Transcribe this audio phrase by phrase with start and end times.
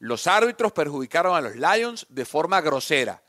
[0.00, 3.22] Los árbitros perjudicaron a los Lions de forma grosera.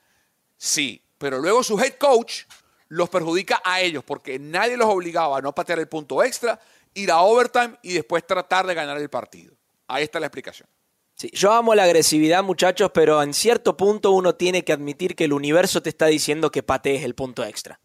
[0.56, 2.44] Sí, pero luego su head coach
[2.88, 6.60] los perjudica a ellos porque nadie los obligaba a no patear el punto extra,
[6.94, 9.54] ir a overtime y después tratar de ganar el partido.
[9.88, 10.70] Ahí está la explicación.
[11.14, 15.26] Sí, yo amo la agresividad, muchachos, pero en cierto punto uno tiene que admitir que
[15.26, 17.82] el universo te está diciendo que patees el punto extra.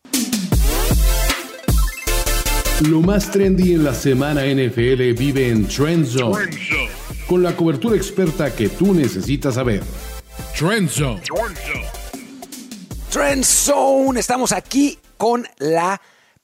[2.88, 6.50] Lo más trendy en la semana NFL vive en Trend Zone,
[7.26, 9.82] con la cobertura experta que tú necesitas saber.
[10.58, 11.22] Trend Zone.
[13.10, 16.00] Trend Zone, estamos aquí con la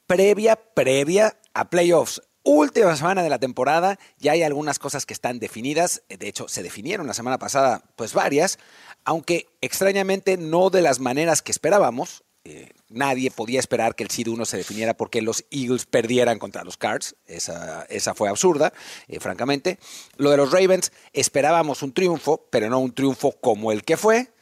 [0.07, 2.23] previa, previa a playoffs.
[2.45, 6.65] Última semana de la temporada, ya hay algunas cosas que están definidas, de hecho se
[6.65, 8.59] definieron la semana pasada, pues varias,
[9.05, 12.25] aunque extrañamente no de las maneras que esperábamos.
[12.45, 16.65] Eh, nadie podía esperar que el seed 1 se definiera porque los Eagles perdieran contra
[16.65, 17.15] los Cards.
[17.27, 18.73] Esa, esa fue absurda,
[19.07, 19.79] eh, francamente.
[20.17, 24.33] Lo de los Ravens, esperábamos un triunfo, pero no un triunfo como el que fue.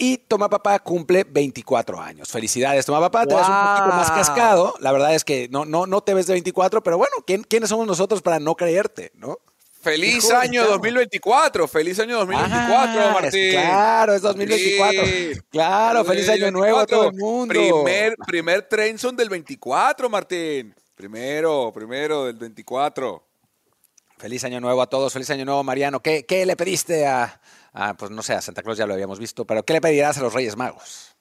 [0.00, 2.28] Y Toma Papá cumple 24 años.
[2.28, 3.26] Felicidades, Toma Papá.
[3.26, 4.74] Te ves un poquito más cascado.
[4.78, 7.70] La verdad es que no, no, no te ves de 24, pero bueno, ¿quién, ¿quiénes
[7.70, 9.10] somos nosotros para no creerte?
[9.16, 9.40] ¿no?
[9.80, 13.40] Feliz año 2024, feliz año 2024, Ah, Martín.
[13.40, 15.06] es- claro, es 2024.
[15.06, 15.32] Sí.
[15.50, 17.54] Claro, feliz año nuevo a todo el mundo.
[17.84, 20.74] Primer, primer Trenson del 24, Martín.
[20.96, 23.24] Primero, primero del 24.
[24.18, 26.00] Feliz año nuevo a todos, feliz año nuevo, Mariano.
[26.00, 27.40] ¿Qué, qué le pediste a,
[27.72, 30.18] a, pues no sé, a Santa Claus ya lo habíamos visto, pero qué le pedirás
[30.18, 31.14] a los Reyes Magos?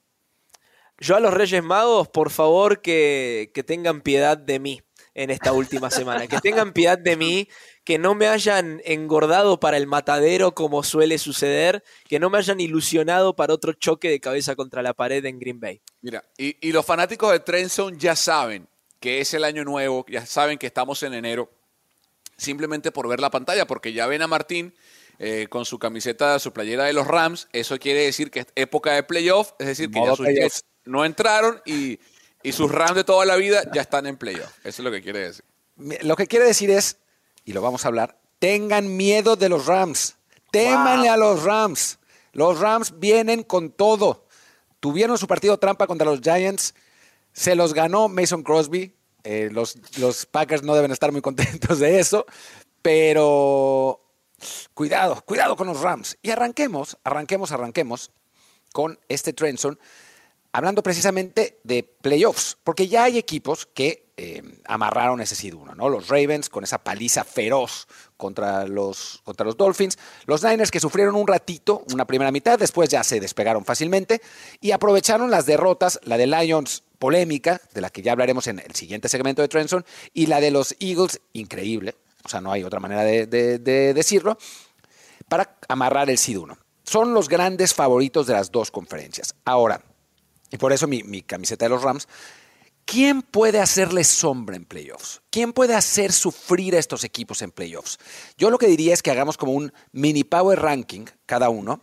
[0.99, 4.81] Yo a los Reyes Magos, por favor, que, que tengan piedad de mí
[5.13, 6.25] en esta última semana.
[6.25, 7.47] Que tengan piedad de mí,
[7.87, 12.59] que no me hayan engordado para el matadero como suele suceder, que no me hayan
[12.59, 15.79] ilusionado para otro choque de cabeza contra la pared en Green Bay.
[16.01, 18.67] Mira, y, y los fanáticos de Trenson ya saben
[18.99, 21.49] que es el año nuevo, ya saben que estamos en enero,
[22.35, 24.75] simplemente por ver la pantalla, porque ya ven a Martín
[25.17, 28.91] eh, con su camiseta, su playera de los Rams, eso quiere decir que es época
[28.95, 30.43] de playoff, es decir, que Modo ya sus playoff.
[30.43, 32.01] Jets no entraron y,
[32.43, 34.51] y sus Rams de toda la vida ya están en playoff.
[34.65, 35.45] Eso es lo que quiere decir.
[36.01, 36.97] Lo que quiere decir es,
[37.47, 40.17] y lo vamos a hablar, tengan miedo de los Rams.
[40.51, 41.97] Témanle a los Rams.
[42.33, 44.25] Los Rams vienen con todo.
[44.81, 46.75] Tuvieron su partido trampa contra los Giants.
[47.31, 48.93] Se los ganó Mason Crosby.
[49.23, 52.25] Eh, los, los Packers no deben estar muy contentos de eso.
[52.81, 54.01] Pero
[54.73, 56.17] cuidado, cuidado con los Rams.
[56.21, 58.11] Y arranquemos, arranquemos, arranquemos
[58.73, 59.79] con este Trenson,
[60.57, 65.89] hablando precisamente de playoffs, porque ya hay equipos que eh, amarraron ese seed 1, ¿no?
[65.89, 67.87] Los Ravens con esa paliza feroz
[68.17, 72.89] contra los, contra los Dolphins, los Niners que sufrieron un ratito, una primera mitad, después
[72.89, 74.19] ya se despegaron fácilmente
[74.59, 78.73] y aprovecharon las derrotas, la de Lions polémica, de la que ya hablaremos en el
[78.73, 81.93] siguiente segmento de Trenson, y la de los Eagles, increíble,
[82.23, 84.39] o sea, no hay otra manera de, de- de decirlo,
[85.29, 86.57] para amarrar el SID 1.
[86.83, 89.35] Son los grandes favoritos de las dos conferencias.
[89.45, 89.83] Ahora,
[90.51, 92.07] y por eso mi, mi camiseta de los Rams,
[92.85, 95.21] ¿quién puede hacerle sombra en playoffs?
[95.29, 97.99] ¿Quién puede hacer sufrir a estos equipos en playoffs?
[98.37, 101.81] Yo lo que diría es que hagamos como un mini power ranking cada uno.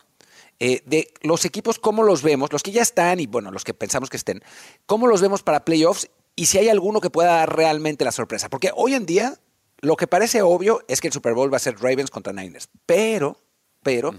[0.60, 3.74] eh, de los equipos, cómo los vemos, los que ya están y bueno, los que
[3.74, 4.40] pensamos que estén,
[4.86, 8.48] cómo los vemos para playoffs y si hay alguno que pueda dar realmente la sorpresa.
[8.48, 9.38] Porque hoy en día,
[9.80, 12.68] lo que parece obvio es que el Super Bowl va a ser Ravens contra Niners.
[12.86, 13.36] Pero,
[13.82, 14.14] pero,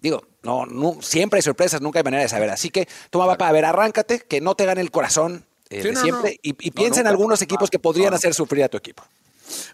[0.00, 2.50] digo, no, no, siempre hay sorpresas, nunca hay manera de saber.
[2.50, 5.88] Así que, toma, papá, a ver, arráncate, que no te gane el corazón eh, Sí,
[5.88, 6.38] de no, siempre no.
[6.42, 9.04] y, piensa en algunos equipos que podrían hacer sufrir a tu equipo.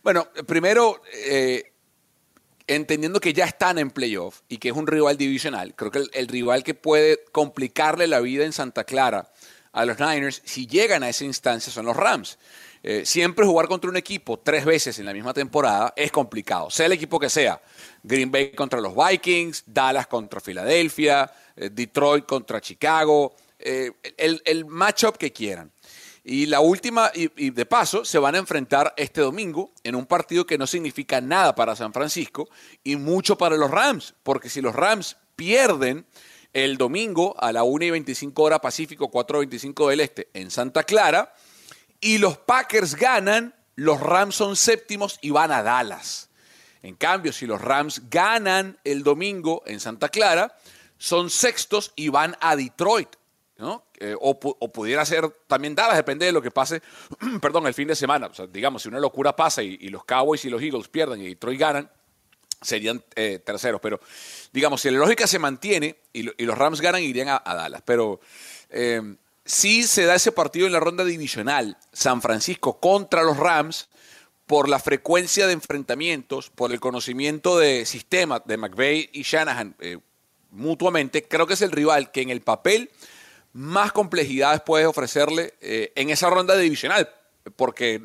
[0.02, 1.72] Bueno, primero, eh,
[2.66, 6.10] entendiendo que ya están en playoff y que es un rival divisional, creo que el,
[6.12, 9.30] el rival que puede complicarle la vida en Santa Clara
[9.72, 12.38] a los Niners, si llegan a esa instancia, son los Rams.
[12.82, 16.86] Eh, siempre jugar contra un equipo tres veces en la misma temporada es complicado, sea
[16.86, 17.60] el equipo que sea.
[18.02, 25.16] Green Bay contra los Vikings, Dallas contra Filadelfia, eh, Detroit contra Chicago, eh, el, matchup
[25.16, 25.72] que quieran.
[26.22, 30.06] Y la última, y, y de paso, se van a enfrentar este domingo en un
[30.06, 32.48] partido que no significa nada para San Francisco
[32.82, 36.04] y mucho para los Rams, porque si los Rams pierden
[36.56, 40.50] el domingo a la 1 y 25 hora Pacífico, 4 y 25 del Este en
[40.50, 41.34] Santa Clara,
[42.00, 46.28] y los Packers ganan, los Rams son séptimos y van a Dallas.
[46.82, 50.56] En cambio, si los Rams ganan el domingo en Santa Clara,
[50.98, 53.08] son sextos y van a Detroit.
[53.58, 53.86] ¿no?
[53.98, 56.82] Eh, o, pu- o pudiera ser también Dallas, depende de lo que pase,
[57.40, 58.26] perdón, el fin de semana.
[58.26, 61.28] O sea, digamos, si una locura pasa y, los Cowboys y los Eagles pierden y
[61.28, 61.90] Detroit ganan,
[62.60, 63.80] serían eh, terceros.
[63.80, 63.98] Pero,
[64.52, 67.54] digamos, si la lógica se mantiene y, lo- y los Rams ganan, irían a, a
[67.54, 67.82] Dallas.
[67.84, 68.20] Pero
[68.70, 69.16] eh,
[69.46, 73.88] si se da ese partido en la ronda divisional, San Francisco contra los Rams,
[74.44, 79.98] por la frecuencia de enfrentamientos, por el conocimiento de sistema de McVeigh y Shanahan eh,
[80.50, 82.90] mutuamente, creo que es el rival que en el papel
[83.52, 87.08] más complejidades puede ofrecerle eh, en esa ronda divisional,
[87.56, 88.02] porque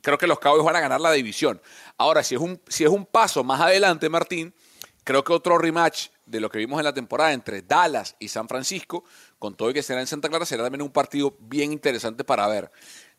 [0.00, 1.60] creo que los Cowboys van a ganar la división.
[1.98, 4.54] Ahora, si es un, si es un paso más adelante, Martín,
[5.02, 8.48] creo que otro rematch de lo que vimos en la temporada entre Dallas y San
[8.48, 9.04] Francisco,
[9.38, 12.46] con todo y que será en Santa Clara, será también un partido bien interesante para
[12.46, 12.70] ver.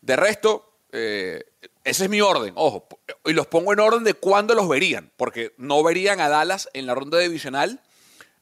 [0.01, 1.43] De resto, eh,
[1.83, 2.87] ese es mi orden, ojo,
[3.25, 6.85] y los pongo en orden de cuándo los verían, porque no verían a Dallas en
[6.85, 7.81] la ronda divisional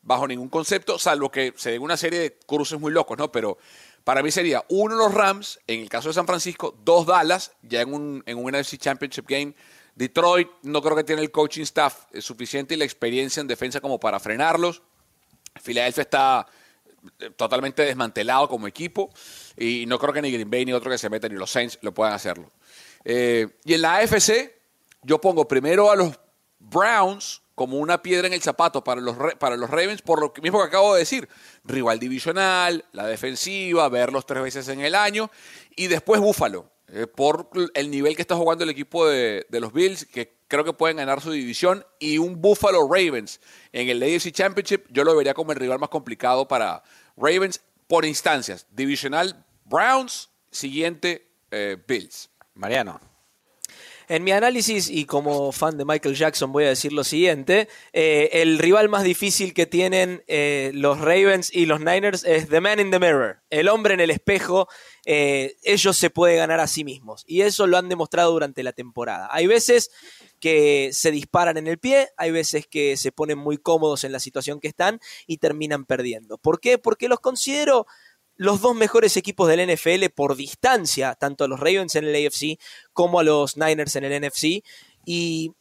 [0.03, 3.31] bajo ningún concepto, salvo que se den una serie de cruces muy locos, ¿no?
[3.31, 3.57] Pero
[4.03, 7.81] para mí sería uno los Rams, en el caso de San Francisco, dos Dallas, ya
[7.81, 9.55] en un, en un NFC Championship Game.
[9.95, 13.99] Detroit no creo que tiene el coaching staff suficiente y la experiencia en defensa como
[13.99, 14.81] para frenarlos.
[15.61, 16.47] Philadelphia está
[17.19, 19.11] eh, totalmente desmantelado como equipo
[19.57, 21.77] y no creo que ni Green Bay ni otro que se meta ni los Saints
[21.81, 22.51] lo puedan hacerlo.
[23.05, 24.53] Eh, y en la AFC
[25.03, 26.17] yo pongo primero a los
[26.59, 30.59] Browns como una piedra en el zapato para los, para los Ravens, por lo mismo
[30.59, 31.29] que acabo de decir.
[31.63, 35.29] Rival divisional, la defensiva, verlos tres veces en el año.
[35.75, 40.05] Y después Búfalo, eh, por el nivel que está jugando el equipo de, los Bills,
[40.05, 41.83] que creo que pueden ganar su división.
[41.99, 43.41] Y un Buffalo Ravens
[43.71, 46.83] en el AFC Championship, yo lo vería como el rival más complicado para
[47.17, 48.67] Ravens por instancias.
[48.69, 52.29] Divisional Browns, siguiente eh, Bills.
[52.53, 53.12] Mariano.
[54.07, 58.29] En mi análisis, y como fan de Michael Jackson, voy a decir lo siguiente: eh,
[58.33, 62.79] el rival más difícil que tienen eh, los Ravens y los Niners es The Man
[62.79, 64.67] in the Mirror, el hombre en el espejo.
[65.05, 68.73] Eh, ellos se pueden ganar a sí mismos, y eso lo han demostrado durante la
[68.73, 69.27] temporada.
[69.31, 69.91] Hay veces
[70.39, 74.19] que se disparan en el pie, hay veces que se ponen muy cómodos en la
[74.19, 76.37] situación que están y terminan perdiendo.
[76.37, 76.77] ¿Por qué?
[76.77, 77.85] Porque los considero
[78.35, 82.59] los dos mejores equipos del NFL por distancia, tanto a los Ravens en el AFC
[82.91, 84.63] como a los Niners en el NFC.
[85.05, 85.51] Y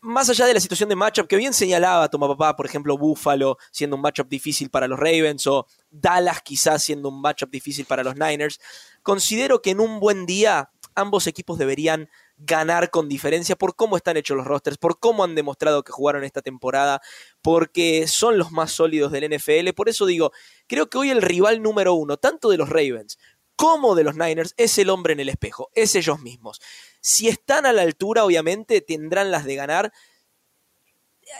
[0.00, 3.58] más allá de la situación de matchup que bien señalaba Toma Papá, por ejemplo, Buffalo
[3.70, 8.02] siendo un matchup difícil para los Ravens o Dallas quizás siendo un matchup difícil para
[8.02, 8.60] los Niners,
[9.02, 12.08] considero que en un buen día ambos equipos deberían
[12.38, 16.24] ganar con diferencia por cómo están hechos los rosters, por cómo han demostrado que jugaron
[16.24, 17.02] esta temporada,
[17.42, 19.70] porque son los más sólidos del NFL.
[19.74, 20.32] Por eso digo,
[20.66, 23.18] creo que hoy el rival número uno, tanto de los Ravens
[23.56, 26.60] como de los Niners, es el hombre en el espejo, es ellos mismos.
[27.00, 29.92] Si están a la altura, obviamente, tendrán las de ganar.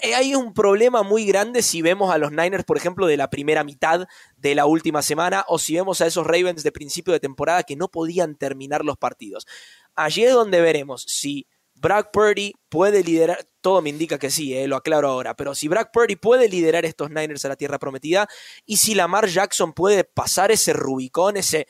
[0.03, 3.31] Eh, hay un problema muy grande si vemos a los Niners, por ejemplo, de la
[3.31, 7.21] primera mitad de la última semana, o si vemos a esos Ravens de principio de
[7.21, 9.47] temporada que no podían terminar los partidos
[9.99, 14.67] allí es donde veremos si Brock Purdy puede liderar, todo me indica que sí, eh,
[14.67, 18.29] lo aclaro ahora, pero si Brock Purdy puede liderar estos Niners a la tierra prometida
[18.65, 21.67] y si Lamar Jackson puede pasar ese Rubicón, ese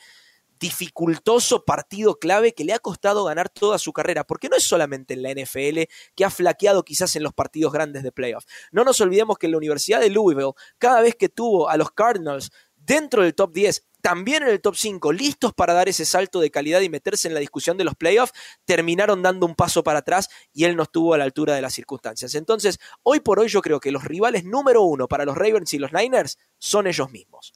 [0.59, 5.13] dificultoso partido clave que le ha costado ganar toda su carrera, porque no es solamente
[5.13, 5.83] en la NFL
[6.15, 8.45] que ha flaqueado quizás en los partidos grandes de playoff.
[8.71, 11.91] No nos olvidemos que en la Universidad de Louisville, cada vez que tuvo a los
[11.91, 16.39] Cardinals dentro del top 10 también en el top 5, listos para dar ese salto
[16.39, 18.33] de calidad y meterse en la discusión de los playoffs,
[18.65, 21.73] terminaron dando un paso para atrás y él no estuvo a la altura de las
[21.73, 22.35] circunstancias.
[22.35, 25.79] Entonces, hoy por hoy yo creo que los rivales número uno para los Ravens y
[25.79, 27.53] los Niners son ellos mismos.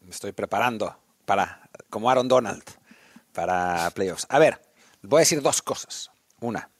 [0.00, 2.64] Me estoy preparando para, como Aaron Donald,
[3.32, 4.26] para playoffs.
[4.30, 4.60] A ver,
[5.02, 6.10] voy a decir dos cosas.
[6.40, 6.70] Una,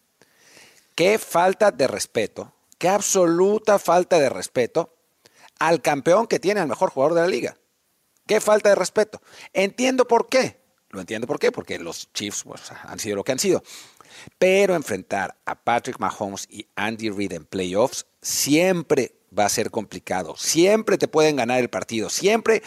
[0.95, 4.97] qué falta de respeto, qué absoluta falta de respeto
[5.59, 7.59] al campeón que tiene al mejor jugador de la liga.
[8.29, 9.21] Qué falta de respeto.
[9.53, 10.61] Entiendo por qué.
[10.91, 13.63] Lo entiendo por qué, porque los Chiefs pues, han sido lo que han sido.
[14.39, 20.37] Pero enfrentar a Patrick Mahomes y Andy Reid en playoffs siempre va a ser complicado.
[20.37, 22.11] Siempre te pueden ganar el partido.
[22.11, 22.63] Siempre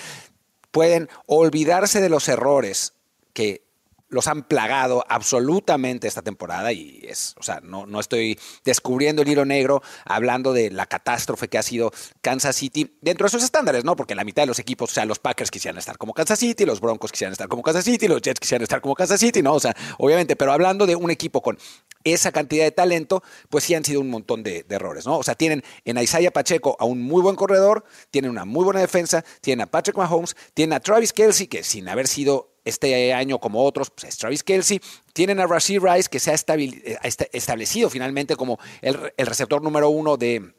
[0.71, 2.93] pueden olvidarse de los errores
[3.33, 3.63] que
[4.11, 9.29] los han plagado absolutamente esta temporada y es, o sea, no, no estoy descubriendo el
[9.29, 11.91] hilo negro hablando de la catástrofe que ha sido
[12.21, 13.95] Kansas City dentro de sus estándares, ¿no?
[13.95, 16.65] Porque la mitad de los equipos, o sea, los Packers quisieran estar como Kansas City,
[16.65, 19.53] los Broncos quisieran estar como Kansas City, los Jets quisieran estar como Kansas City, ¿no?
[19.53, 21.57] O sea, obviamente, pero hablando de un equipo con
[22.03, 25.17] esa cantidad de talento, pues sí han sido un montón de, errores, ¿no?
[25.17, 28.79] O sea, tienen en Isaiah Pacheco a un muy buen corredor, tienen una muy buena
[28.79, 33.39] defensa, tienen a Patrick Mahomes, tienen a Travis Kelsey, que sin haber sido este año
[33.39, 34.81] como otros, pues es Travis Kelsey.
[35.13, 36.97] Tienen a Rasheed Rice, que se ha eh,
[37.31, 40.53] establecido finalmente como el, receptor número uno de,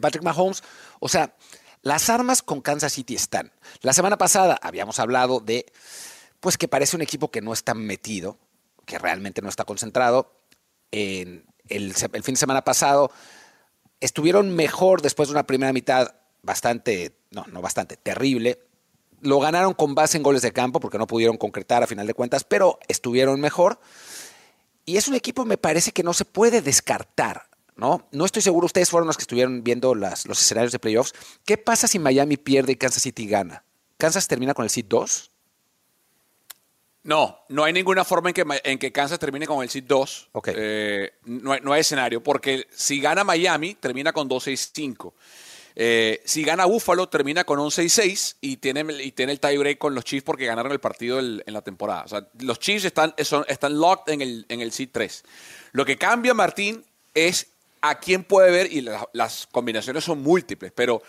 [0.00, 0.62] Patrick Mahomes.
[1.00, 1.34] O sea,
[1.82, 3.52] las armas con Kansas City están.
[3.82, 5.66] La semana pasada habíamos hablado de,
[6.40, 8.38] pues que parece un equipo que no está metido,
[8.84, 10.34] que realmente no está concentrado.
[10.90, 13.10] En el, el fin de semana pasado
[14.00, 18.67] estuvieron mejor después de una primera mitad bastante, no, no bastante, terrible
[19.20, 22.14] lo ganaron con base en goles de campo porque no pudieron concretar a final de
[22.14, 23.80] cuentas, pero estuvieron mejor.
[24.84, 27.48] y es un equipo, me parece que no se puede descartar.
[27.78, 28.08] ¿no?
[28.10, 31.14] No estoy seguro, ustedes fueron los que estuvieron viendo las, los escenarios de playoffs.
[31.44, 33.64] ¿Qué pasa si Miami pierde y Kansas City gana?
[33.96, 35.30] ¿Kansas termina con el seed 2?
[37.04, 40.30] No, no hay ninguna forma en que, en que Kansas termine con el seed 2.
[40.32, 40.48] Ok.
[40.54, 45.12] Eh, no, no hay escenario, porque si gana Miami, termina con 2-6-5.
[45.80, 50.02] Eh, si gana Buffalo, termina con 11-6 y tiene, y tiene el tiebreak con los
[50.02, 52.02] Chiefs porque ganaron el partido en la temporada.
[52.02, 55.22] O sea, los Chiefs están, son- locked en el, en el seed 3.
[55.70, 57.46] Lo que cambia, Martín, es
[57.80, 61.00] a quién puede ver, y la- las combinaciones son múltiples, pero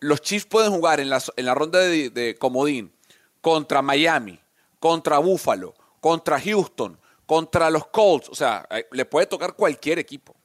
[0.00, 2.92] los Chiefs pueden jugar en la, ronda de, comodín
[3.40, 4.38] contra Miami,
[4.78, 8.28] contra Buffalo, contra Houston, contra los Colts.
[8.28, 10.36] O sea, eh, le puede tocar cualquier equipo.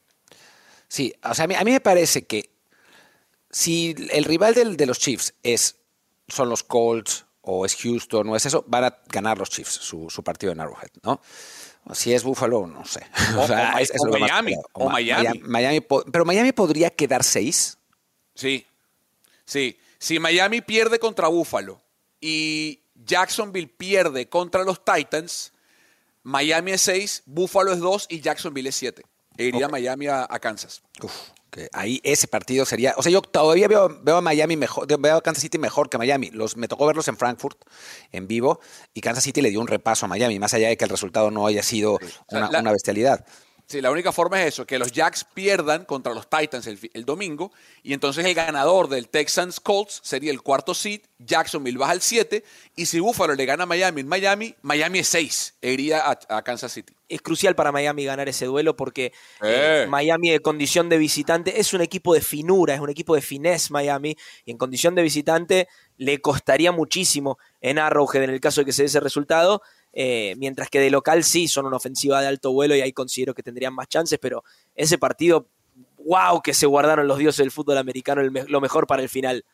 [0.88, 2.51] Sí, o sea, a mí me parece que
[3.52, 5.76] si el rival del- de los Chiefs es,
[6.28, 10.08] son los Colts o es Houston o es eso, van a ganar los Chiefs su,
[10.10, 11.20] su partido en Arrowhead, ¿no?
[11.92, 13.04] Si es Buffalo, no sé.
[13.36, 14.88] O- o Ma- es- o Miami, o
[15.42, 15.80] Miami.
[16.12, 17.76] Pero Miami podría quedar seis.
[18.34, 18.66] Sí,
[19.44, 19.76] sí.
[19.98, 21.80] Si Miami pierde contra Buffalo
[22.20, 25.52] y Jacksonville pierde contra los Titans,
[26.24, 29.02] Miami es 6, Buffalo es 2 y Jacksonville es 7.
[29.36, 30.82] E iría Miami a, a Kansas.
[31.02, 31.12] Uf,
[31.52, 32.94] que ahí ese partido sería.
[32.96, 35.98] O sea, yo todavía veo, veo a Miami mejor, veo a Kansas City mejor que
[35.98, 36.30] Miami.
[36.30, 37.60] Los, me tocó verlos en Frankfurt
[38.10, 38.58] en vivo
[38.94, 41.30] y Kansas City le dio un repaso a Miami, más allá de que el resultado
[41.30, 41.98] no haya sido
[42.30, 43.24] una, la- una bestialidad.
[43.66, 47.52] Sí, la única forma es eso, que los Jacks pierdan contra los Titans el, domingo
[47.82, 52.44] y entonces el ganador del Texans Colts sería el cuarto seed, Jacksonville baja al 7
[52.76, 56.18] y si Buffalo le gana a Miami en Miami, Miami es 6 e iría a,
[56.28, 56.92] a Kansas City.
[57.14, 59.06] Es crucial para Miami ganar ese duelo porque
[59.42, 59.82] Eh.
[59.84, 63.22] eh, Miami de condición de visitante es un equipo de finura, es un equipo de
[63.22, 68.60] finesse Miami y en condición de visitante le costaría muchísimo en Arrowhead en el caso
[68.60, 72.20] de que se dé ese resultado, eh, mientras que de local sí son una ofensiva
[72.20, 74.42] de alto vuelo y ahí considero que tendrían más chances, pero
[74.74, 75.48] ese partido,
[75.98, 79.08] wow, que se guardaron los dioses del fútbol americano el me- lo mejor para el
[79.08, 79.44] final.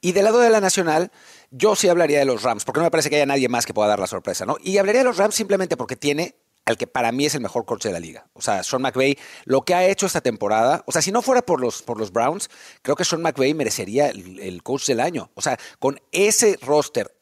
[0.00, 1.10] Y del lado de la nacional,
[1.50, 3.72] yo sí hablaría de los Rams, porque no me parece que haya nadie más que
[3.74, 4.56] pueda dar la sorpresa, ¿no?
[4.62, 6.36] Y hablaría de los Rams simplemente porque tiene
[6.66, 8.26] al que para mí es el mejor coach de la liga.
[8.32, 11.42] O sea, Sean McVay, lo que ha hecho esta temporada, o sea, si no fuera
[11.42, 12.48] por los, por los Browns,
[12.82, 15.30] creo que Sean McVay merecería el, el coach del año.
[15.34, 17.14] O sea, con ese roster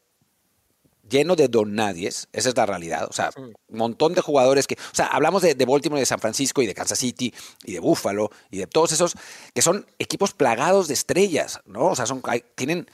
[1.09, 3.07] lleno de donadies, esa es la realidad.
[3.11, 6.07] O sea, un montón de jugadores que, o sea, hablamos de, de Baltimore, y de
[6.07, 7.35] San Francisco y de Kansas City
[7.65, 9.15] y de Buffalo y de todos esos
[9.53, 11.87] que son equipos plagados de estrellas, ¿no?
[11.87, 12.89] O sea, son, hay- tienen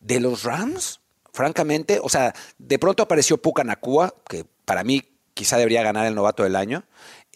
[0.00, 1.00] de los Rams,
[1.32, 5.02] francamente, o sea, de pronto apareció Puka Nakua, que para mí
[5.34, 6.84] quizá debería ganar el novato del año.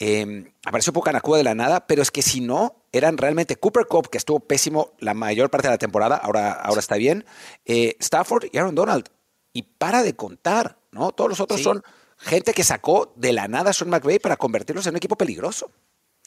[0.00, 3.86] Eh, apareció Puka Nakua de la nada, pero es que si no, eran realmente Cooper
[3.86, 7.24] Cup, que estuvo pésimo la mayor parte de la temporada, ahora, ahora está bien,
[7.66, 9.08] eh, Stafford y Aaron Donald.
[9.52, 11.10] Y para de contar, ¿no?
[11.12, 11.64] Todos los otros Sí.
[11.64, 11.82] son
[12.18, 15.70] gente que sacó de la nada a Sean McVay para convertirlos en un equipo peligroso.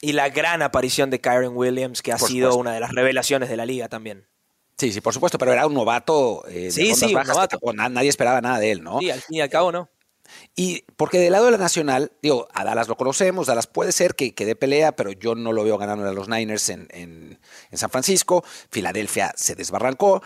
[0.00, 2.60] Y la gran aparición de Kyron Williams, que ha Por sido supuesto.
[2.60, 4.26] una de las revelaciones de la liga también.
[4.76, 7.58] Sí, sí, por supuesto, pero era un novato eh, de Sí, sí, un bajas novato.
[7.72, 8.98] nadie esperaba nada de él, ¿no?
[8.98, 9.88] Sí, al fin y al cabo no.
[10.54, 14.14] Y porque del lado de la nacional, digo, a Dallas lo conocemos, Dallas puede ser
[14.14, 17.38] que, que dé pelea, pero yo no lo veo ganando a los Niners en, en-
[17.72, 18.44] San Francisco.
[18.70, 20.22] Filadelfia se desbarrancó.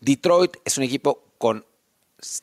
[0.00, 1.66] Detroit es un equipo con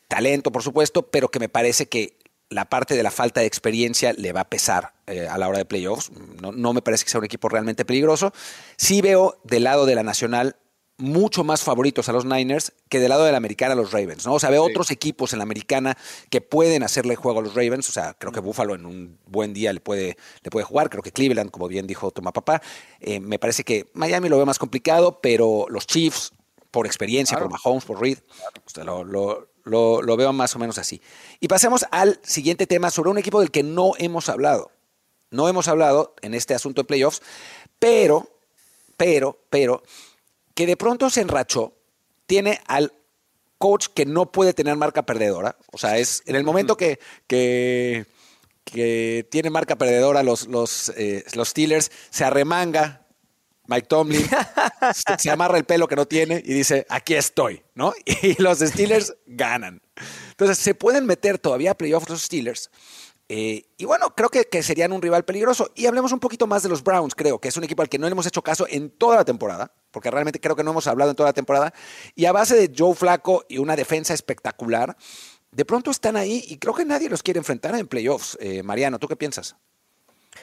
[0.08, 4.14] talento, por supuesto, pero que me parece que la parte de la falta de experiencia
[4.14, 6.12] le va a pesar eh, a la hora de playoffs.
[6.40, 8.32] No, no me parece que sea un equipo realmente peligroso.
[8.78, 10.56] Sí veo del lado de la nacional
[11.04, 14.26] mucho más favoritos a los Niners que del lado de la americana a los Ravens,
[14.26, 14.34] ¿no?
[14.36, 14.72] O sea, veo Sí.
[14.72, 15.98] otros equipos en la americana
[16.30, 17.90] que pueden hacerle juego a los Ravens.
[17.90, 20.90] O sea, creo que Buffalo en un buen día le puede, le puede jugar.
[20.90, 22.62] Creo que Cleveland, como bien dijo Toma Papá.
[23.02, 26.32] Eh, me parece que Miami lo veo más complicado, pero los Chiefs,
[26.72, 27.50] por experiencia, Claro.
[27.50, 28.20] por Mahomes, por Reed,
[28.66, 31.02] o sea, lo, lo- lo- lo veo más o menos así.
[31.40, 34.72] Y pasemos al siguiente tema sobre un equipo del que no hemos hablado.
[35.32, 37.22] No hemos hablado en este asunto de playoffs,
[37.80, 38.28] pero,
[38.98, 39.84] pero, pero,
[40.54, 41.74] que de pronto se enrachó,
[42.26, 42.94] tiene al
[43.58, 45.56] coach que no puede tener marca perdedora.
[45.72, 48.06] O sea, es en el momento que, que,
[49.30, 53.06] tiene marca perdedora los, los, eh, los Steelers, se arremanga
[53.68, 54.26] Mike Tomlin,
[54.94, 57.94] se, se amarra el pelo que no tiene y dice, aquí estoy, ¿no?
[58.06, 59.82] Y los Steelers ganan.
[60.32, 62.70] Entonces, se pueden meter todavía a playoffs los Steelers.
[63.30, 65.72] Eh, y bueno, creo que, que serían un rival peligroso.
[65.76, 67.98] Y hablemos un poquito más de los Browns, creo, que es un equipo al que
[67.98, 70.88] no le hemos hecho caso en toda la temporada, porque realmente creo que no hemos
[70.88, 71.74] hablado en toda la temporada.
[72.16, 74.98] Y a base de Joe Flaco y una defensa espectacular,
[75.52, 78.38] de pronto están ahí y creo que nadie los quiere enfrentar en playoffs.
[78.42, 79.56] Eh, Mariano, ¿tú qué piensas?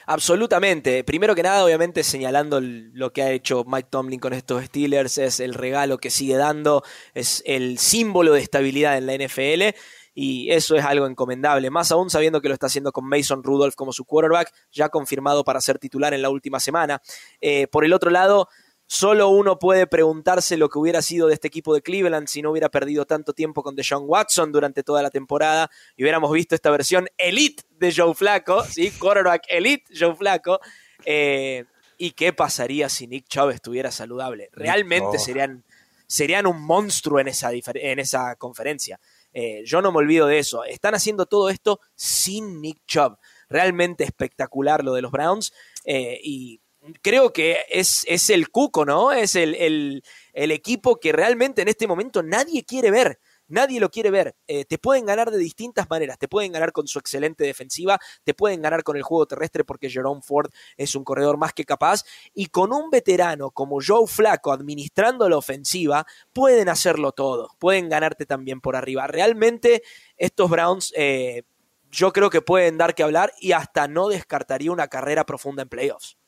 [0.07, 1.05] Absolutamente.
[1.05, 5.41] Primero que nada, obviamente, señalando lo que ha hecho Mike Tomlin con estos Steelers, es
[5.41, 6.83] el regalo que sigue dando,
[7.15, 9.77] es el símbolo de estabilidad en la NFL.
[10.13, 13.77] y eso es algo encomendable, más aún sabiendo que lo está haciendo con Mason Rudolph
[13.77, 17.01] como su quarterback, ya confirmado para ser titular en la última semana.
[17.41, 18.49] Eh, por el otro lado,
[18.93, 22.51] Solo uno puede preguntarse lo que hubiera sido de este equipo de Cleveland si no
[22.51, 26.73] hubiera perdido tanto tiempo con Deshaun Watson durante toda la temporada y hubiéramos visto esta
[26.73, 28.91] versión elite de Joe Flaco, ¿sí?
[28.91, 30.59] quarterback elite Joe Flaco.
[31.05, 31.67] Eh,
[31.99, 34.51] ¿Y qué pasaría si Nick Chubb estuviera saludable?
[34.55, 35.65] Realmente serían,
[36.09, 38.99] serían un monstruo en esa, en esa conferencia.
[39.33, 40.65] Eh, yo no me olvido de eso.
[40.65, 43.19] Están haciendo todo esto sin Nick Chubb.
[43.49, 45.53] Realmente espectacular lo de los Browns.
[45.85, 46.60] Eh, y
[47.03, 49.13] creo que es, es el cuco, ¿no?
[49.13, 53.21] Es el, el, equipo que realmente en este momento nadie quiere ver.
[53.49, 54.37] Nadie lo quiere ver.
[54.47, 56.19] Eh, te pueden ganar de distintas maneras.
[56.19, 57.99] Te pueden ganar con su excelente defensiva.
[58.23, 61.65] Te pueden ganar con el juego terrestre porque Jerome Ford es un corredor más que
[61.65, 62.05] capaz.
[62.33, 67.49] Y con un veterano como Joe Flaco administrando la ofensiva, pueden hacerlo todo.
[67.59, 69.09] Pueden ganarte también por arriba.
[69.09, 69.83] Realmente
[70.17, 71.43] estos Browns eh,
[71.91, 75.69] yo creo que pueden dar que hablar y hasta no descartaría una carrera profunda en
[75.69, 76.20] playoffs.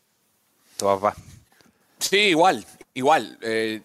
[1.98, 3.38] Sí, igual, igual.
[3.42, 3.80] Eh,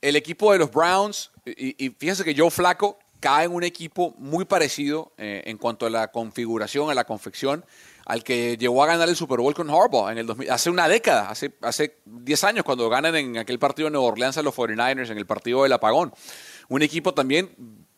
[0.00, 4.44] el equipo de los Browns, y, fíjense que Joe Flaco cae en un equipo muy
[4.44, 7.64] parecido eh, en cuanto a la configuración, a la confección,
[8.04, 11.28] al que llegó a ganar el Super Bowl con Harbaugh en el hace una década,
[11.28, 15.10] hace, hace 10 años, cuando ganan en aquel partido de Nueva Orleans a los 49ers,
[15.10, 16.12] en el partido del apagón.
[16.68, 17.50] Un equipo también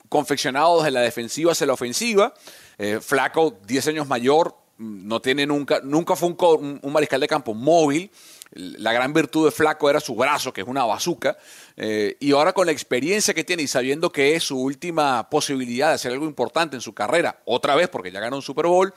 [0.08, 2.32] confeccionado desde la defensiva hacia la ofensiva.
[2.78, 8.10] Eh, Flaco, 10 años mayor, no tiene nunca, nunca fue un, mariscal de campo móvil.
[8.52, 11.36] La gran virtud de Flaco era su brazo, que es una bazuca.
[11.76, 15.88] Eh, y ahora con la experiencia que tiene y sabiendo que es su última posibilidad
[15.88, 18.94] de hacer algo importante en su carrera, otra vez porque ya ganó un Super Bowl,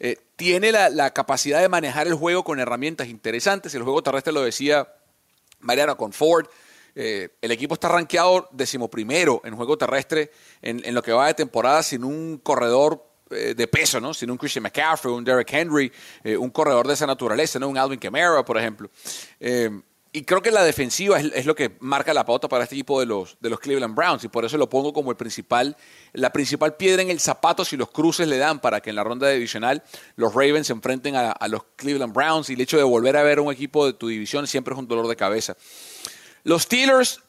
[0.00, 3.74] eh, tiene la, capacidad de manejar el juego con herramientas interesantes.
[3.74, 4.88] El juego terrestre lo decía
[5.60, 6.46] Mariano con Ford.
[6.94, 11.82] Eh, el equipo está rankeado decimoprimero en juego terrestre en, lo que va de temporada
[11.82, 14.12] sin un corredor eh, de peso, ¿no?
[14.12, 15.92] Sin un Christian McCaffrey, un Derek Henry,
[16.24, 17.68] eh, un corredor de esa naturaleza, ¿no?
[17.68, 18.90] Un Alvin Kamara, por ejemplo.
[19.38, 19.70] Eh,
[20.12, 23.06] y creo que la defensiva es, lo que marca la pauta para este equipo de
[23.06, 25.76] los, de los Cleveland Browns y por eso lo pongo como el principal,
[26.12, 29.04] la principal piedra en el zapato si los cruces le dan para que en la
[29.04, 29.84] ronda divisional
[30.16, 33.38] los Ravens se enfrenten a, los Cleveland Browns y el hecho de volver a ver
[33.38, 35.56] un equipo de tu división siempre es un dolor de cabeza.
[36.42, 37.22] Los Steelers,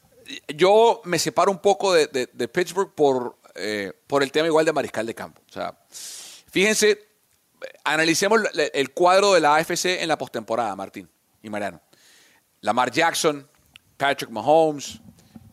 [0.48, 5.06] yo me separo un poco de Pittsburgh por eh, por el tema igual de mariscal
[5.06, 5.42] de campo.
[5.50, 7.08] O sea, fíjense,
[7.84, 8.42] analicemos
[8.74, 11.10] el cuadro de la AFC en la postemporada, Martín
[11.42, 11.82] y Mariano.
[12.62, 13.48] Lamar Jackson,
[13.98, 15.00] Patrick Mahomes,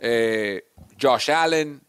[0.00, 0.64] eh,
[1.00, 1.80] Josh Allen,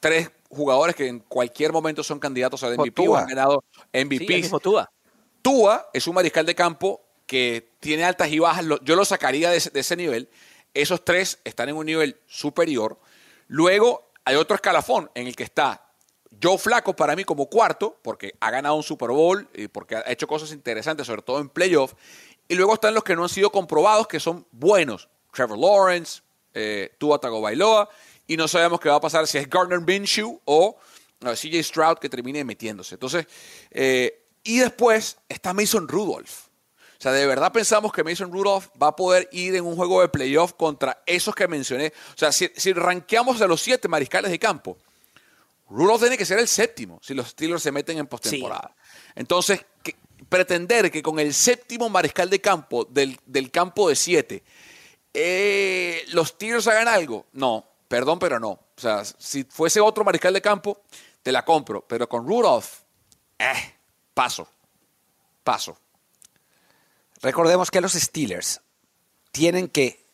[0.00, 4.42] tres jugadores que en cualquier momento son candidatos al MVP o han ganado MVP.
[4.42, 4.90] Sí, Tua.
[5.42, 8.64] Tua es un mariscal de campo que tiene altas y bajas.
[8.82, 10.28] Yo lo sacaría de ese nivel.
[10.74, 12.98] Esos tres están en un nivel superior.
[13.48, 15.88] Luego hay otro escalafón en el que está
[16.42, 20.10] Joe Flaco para mí como cuarto, porque ha ganado un Super Bowl y porque ha
[20.10, 21.94] hecho cosas interesantes, sobre todo en playoff.
[22.48, 25.08] Y luego están los que no han sido comprobados, que son buenos.
[25.32, 26.22] Trevor Lawrence,
[26.54, 27.88] eh, Tua Tagovailoa,
[28.26, 30.76] y no sabemos qué va a pasar si es Gardner Minshew o
[31.20, 32.96] CJ Stroud que termine metiéndose.
[32.96, 33.26] Entonces,
[33.70, 36.45] eh, y después está Mason Rudolph.
[36.98, 40.00] O sea, de verdad pensamos que Mason Rudolph va a poder ir en un juego
[40.00, 41.92] de playoff contra esos que mencioné.
[42.14, 44.78] O sea, si, si rankeamos de los siete mariscales de campo,
[45.68, 48.74] Rudolph tiene que ser el séptimo si los Steelers se meten en postemporada.
[49.14, 49.60] Entonces,
[50.28, 53.18] pretender que con el séptimo mariscal de campo del,
[53.50, 54.42] campo de siete
[55.12, 58.50] eh, los Steelers hagan algo, no, perdón, pero no.
[58.50, 60.82] O sea, si fuese otro mariscal de campo,
[61.22, 61.80] te la compro.
[61.86, 62.66] Pero con Rudolph,
[63.38, 63.74] eh,
[64.12, 64.46] paso,
[65.42, 65.78] paso.
[67.22, 68.60] Recordemos que los Steelers
[69.32, 70.06] tienen que.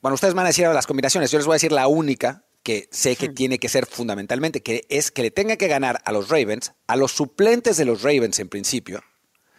[0.00, 1.30] Bueno, ustedes van a decir las combinaciones.
[1.30, 4.86] Yo les voy a decir la única que sé que tiene que ser fundamentalmente, que
[4.88, 8.38] es que le tenga que ganar a los Ravens, a los suplentes de los Ravens
[8.38, 9.02] en principio.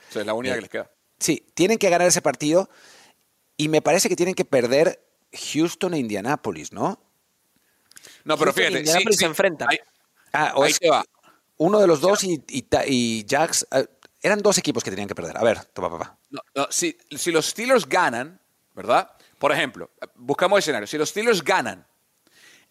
[0.09, 0.91] Esa es la única eh, que les queda.
[1.19, 2.69] Sí, tienen que ganar ese partido
[3.57, 5.05] y me parece que tienen que perder
[5.53, 6.99] Houston e Indianapolis, ¿no?
[8.23, 8.79] No, pero fíjate.
[8.79, 9.67] Indianapolis se enfrentan.
[10.33, 10.65] ah, o
[11.57, 13.67] Uno de los dos y, y, y Jax.
[13.71, 13.85] Eh,
[14.21, 15.37] eran dos equipos que tenían que perder.
[15.37, 16.17] A ver, toma, papá.
[16.69, 16.97] Si,
[17.31, 18.39] los Steelers ganan,
[18.73, 19.11] ¿verdad?
[19.37, 20.87] Por ejemplo, buscamos escenario.
[20.87, 21.85] Si los Steelers ganan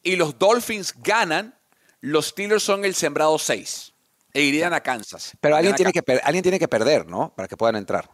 [0.03, 1.55] y los Dolphins ganan,
[2.01, 3.92] los Steelers son el sembrado 6
[4.33, 5.33] e irían a Kansas.
[5.40, 7.35] Pero alguien tiene, que alguien tiene que perder, ¿no?
[7.35, 8.11] Para que puedan entrar.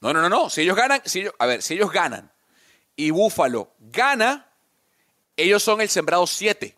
[0.00, 0.50] No, no, no, no.
[0.50, 2.30] Si ellos ganan, si a ver, si ellos ganan
[2.96, 4.52] y Buffalo gana,
[5.36, 6.76] ellos son el sembrado 7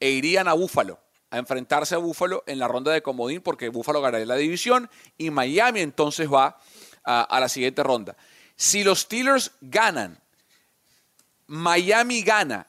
[0.00, 4.00] e irían a Buffalo a enfrentarse a Buffalo en la ronda de comodín porque Buffalo
[4.00, 6.58] ganaría la división y Miami entonces va
[7.04, 8.16] a, la siguiente ronda.
[8.56, 10.20] Si los Steelers ganan,
[11.46, 12.66] Miami gana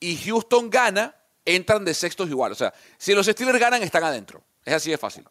[0.00, 2.52] y Houston gana, entran de sextos igual.
[2.52, 4.42] O sea, si los Steelers ganan, están adentro.
[4.64, 5.24] Es así de fácil.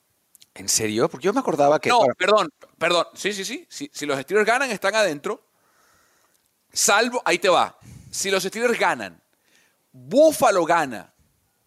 [0.53, 1.09] ¿En serio?
[1.09, 1.89] Porque yo me acordaba que...
[1.89, 3.07] No, perdón, perdón.
[3.13, 3.65] Sí, sí, sí.
[3.69, 5.43] Si, si los Steelers ganan, están adentro.
[6.71, 7.77] Salvo, ahí te va.
[8.11, 9.21] Si los Steelers ganan,
[9.91, 11.14] Buffalo gana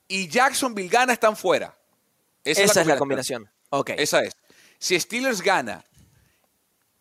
[0.09, 1.75] y Jacksonville gana, están fuera.
[2.45, 3.49] Esa, es la combinación.
[3.71, 3.91] Ok.
[3.99, 4.35] Esa es.
[4.79, 5.85] Si Steelers gana,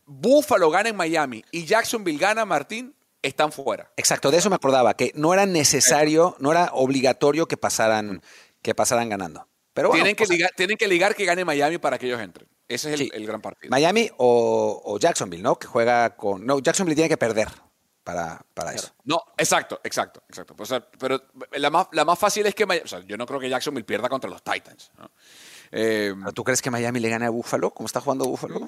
[0.06, 3.92] Buffalo gana en Miami y Jacksonville gana, Martín, están fuera.
[3.98, 8.22] Exacto, de eso me acordaba, que no era necesario, no era obligatorio que pasaran,
[8.62, 9.48] que pasaran ganando.
[9.74, 12.08] Pero bueno, tienen, que o sea, ligar, tienen que ligar que gane Miami para que
[12.08, 12.48] ellos entren.
[12.68, 13.12] Ese es el, Sí.
[13.14, 13.70] el gran partido.
[13.70, 15.58] Miami o, o Jacksonville, ¿no?
[15.58, 16.46] Que juega con...
[16.46, 17.48] No, Jacksonville tiene que perder
[18.08, 18.88] para, para eso.
[19.04, 20.56] No, exacto, exacto, exacto.
[20.58, 23.26] O sea, pero la más, la más fácil es que Miami, o sea, yo no
[23.26, 24.92] creo que Jacksonville pierda contra los Titans.
[24.98, 25.12] ¿no?
[25.74, 27.72] Eh, ¿Pero ¿Tú crees que Miami le gane a Buffalo?
[27.72, 28.62] ¿Cómo está jugando Buffalo?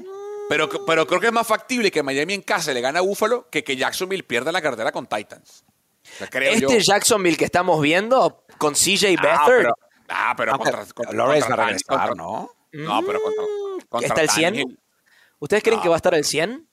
[0.50, 3.48] pero, pero creo que es más factible que Miami en casa le gane a Buffalo
[3.50, 5.64] que que Jacksonville pierda la cartera con Titans.
[6.04, 6.68] O sea, creo yo.
[6.68, 9.48] Este Jacksonville que estamos viendo con CJ Ah, Beathard.
[9.58, 9.74] pero,
[10.10, 12.52] ah, pero Aunque contra, contra- Lawrence contra va a regresar, contra- ¿no?
[12.74, 13.44] No, pero contra,
[13.88, 14.54] contra ¿Está el 100?
[14.56, 14.80] Tannehill.
[15.40, 15.84] ¿Ustedes creen No.
[15.84, 16.68] que va a estar el 100?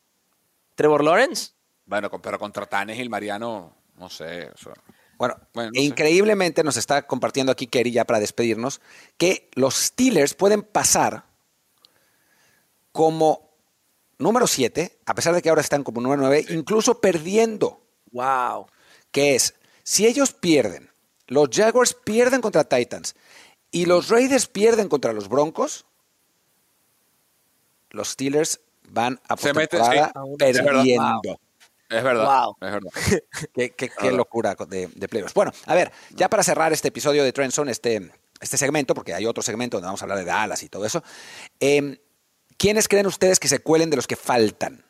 [0.75, 1.53] ¿Trevor Lawrence?
[1.87, 4.51] Bueno, pero contra Tannehill, Mariano, no sé.
[4.55, 4.75] o sea,
[5.19, 5.87] Bueno, Bueno, no e sé.
[5.87, 8.81] increíblemente nos está compartiendo aquí Kerry ya para despedirnos
[9.17, 11.25] que los Steelers pueden pasar
[12.93, 13.51] como
[14.19, 18.67] número 7, a pesar de que ahora están como número 9, incluso perdiendo, Wow.
[19.11, 20.91] que es, si ellos pierden,
[21.27, 23.15] los Jaguars pierden contra Titans
[23.71, 25.87] y los Raiders pierden contra los Broncos,
[27.91, 29.91] los Steelers van a Se mete- sí.
[30.39, 31.37] Verdad.
[31.89, 32.25] Es verdad.
[32.45, 32.57] Wow.
[32.61, 32.91] Es verdad.
[33.55, 35.35] Qué, qué- qué locura de, de playoffs.
[35.35, 39.27] Bueno, a ver, ya para cerrar este episodio de Trenson, este, este segmento, porque hay
[39.27, 41.03] otro segmento donde vamos a hablar de Dallas y todo eso,
[41.61, 42.01] eh,
[42.57, 44.85] ¿quiénes creen ustedes que se cuelen de los que faltan?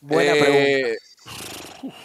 [0.00, 1.96] Buena Eh, pregunta.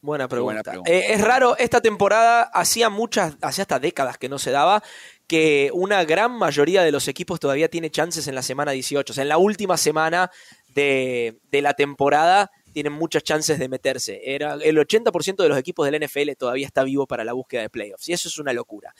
[0.00, 0.44] Buena pregunta.
[0.44, 0.90] buena pregunta.
[0.92, 4.82] Eh, es raro, esta temporada hacía muchas, hacía hasta décadas que no se daba,
[5.26, 9.12] que una gran mayoría de los equipos todavía tiene chances en la semana 18.
[9.12, 10.30] O sea, en la última semana
[10.68, 14.20] de, de la temporada tienen muchas chances de meterse.
[14.24, 17.70] Era, el 80% de los equipos del NFL todavía está vivo para la búsqueda de
[17.70, 18.08] playoffs.
[18.08, 18.94] Y eso es una locura.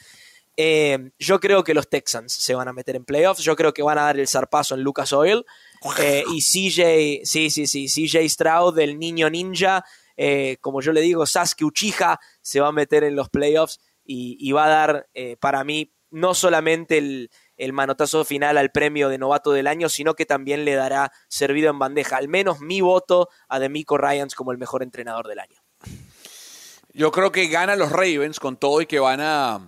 [0.57, 3.41] Eh, yo creo que los Texans se van a meter en playoffs.
[3.41, 5.45] Yo creo que van a dar el zarpazo en Lucas Oil.
[5.99, 9.85] Eh, y CJ, sí, sí, sí, CJ Stroud, el niño ninja,
[10.17, 14.35] eh, como yo le digo, Sasuke Uchiha, se va a meter en los playoffs y,
[14.41, 15.07] y va a dar
[15.39, 17.29] para mí no solamente el,
[17.59, 21.69] el manotazo final al premio de novato del año, sino que también le dará servido
[21.69, 25.61] en bandeja, al menos mi voto a Demico Ryans como el mejor entrenador del año.
[26.93, 29.59] Yo creo que ganan los Ravens con todo y que van a,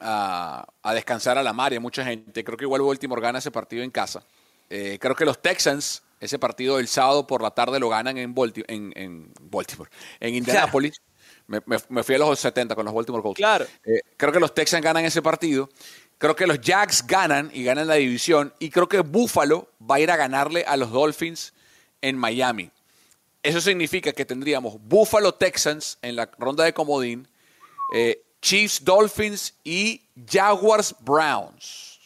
[0.00, 2.44] a, a descansar a la mar y a mucha gente.
[2.44, 4.22] Creo que igual Baltimore gana ese partido en casa.
[4.70, 8.34] Eh, creo que los Texans, ese partido del sábado por la tarde lo ganan en,
[8.34, 11.00] Balti- en, en Baltimore, en Indianapolis.
[11.46, 13.38] Me, me- me fui a los 70 con los Baltimore Colts.
[13.38, 13.64] Claro.
[13.82, 15.70] Eh, creo que los Texans ganan ese partido.
[16.18, 18.52] Creo que los Jags ganan y ganan la división.
[18.58, 21.54] Y creo que Buffalo va a ir a ganarle a los Dolphins
[22.02, 22.70] en Miami.
[23.42, 27.28] Eso significa que tendríamos Buffalo Texans en la ronda de comodín,
[27.94, 32.00] eh, Chiefs Dolphins y Jaguars Browns.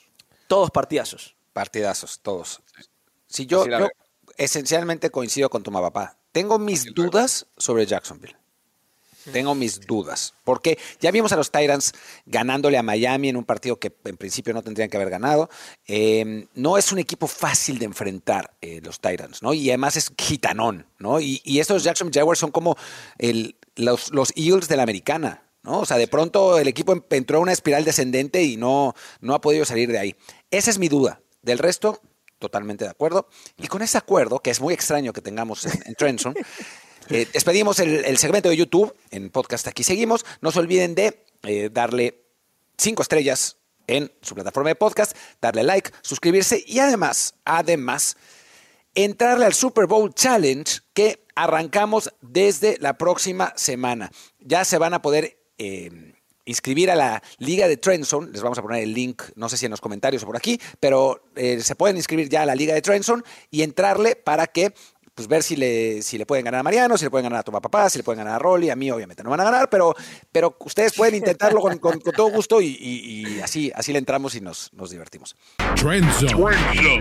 [0.46, 1.34] Todos partidazos.
[1.54, 2.60] Partidazos, todos.
[3.26, 3.64] Si yo,
[4.36, 6.16] esencialmente coincido con tu papá.
[6.32, 8.36] Tengo mis dudas sobre Jacksonville.
[9.30, 10.34] Tengo mis dudas.
[10.44, 11.92] Porque ya vimos a los Tyrants
[12.26, 15.48] ganándole a Miami en un partido que en principio no tendrían que haber ganado.
[15.86, 19.54] Eh, no es un equipo fácil de enfrentar eh, los Tyrants, ¿no?
[19.54, 21.20] Y además es gitanón, ¿no?
[21.20, 22.76] Y, estos Jackson Jaguars son como
[23.76, 25.80] los, Eagles de la americana, ¿no?
[25.80, 29.34] O sea, de pronto el equipo em- entró a una espiral descendente y no, no
[29.34, 30.16] ha podido salir de ahí.
[30.50, 31.20] Esa es mi duda.
[31.42, 32.00] Del resto,
[32.38, 33.28] totalmente de acuerdo.
[33.56, 36.34] Y con ese acuerdo, que es muy extraño que tengamos en, en Trenson,
[37.12, 40.24] eh, despedimos el, segmento de YouTube en podcast Aquí Seguimos.
[40.40, 42.24] No se olviden de eh, darle
[42.78, 48.16] cinco estrellas en su plataforma de podcast, darle like, suscribirse y además, además,
[48.94, 54.10] entrarle al Super Bowl Challenge que arrancamos desde la próxima semana.
[54.40, 58.30] Ya se van a poder eh, inscribir a la Liga de Trendzone.
[58.32, 60.60] Les vamos a poner el link, no sé si en los comentarios o por aquí,
[60.80, 64.74] pero eh, se pueden inscribir ya a la Liga de Trendzone y entrarle para que
[65.14, 67.42] pues ver si le, si le pueden ganar a Mariano, si le pueden ganar a
[67.42, 69.68] tu papá, si le pueden ganar a Rolly, a mí obviamente no van a ganar,
[69.70, 69.94] pero,
[70.32, 73.98] pero ustedes pueden intentarlo con, con- con todo gusto y, y- y así, así le
[73.98, 75.36] entramos y nos, nos divertimos.
[75.76, 77.00] Trend Zone.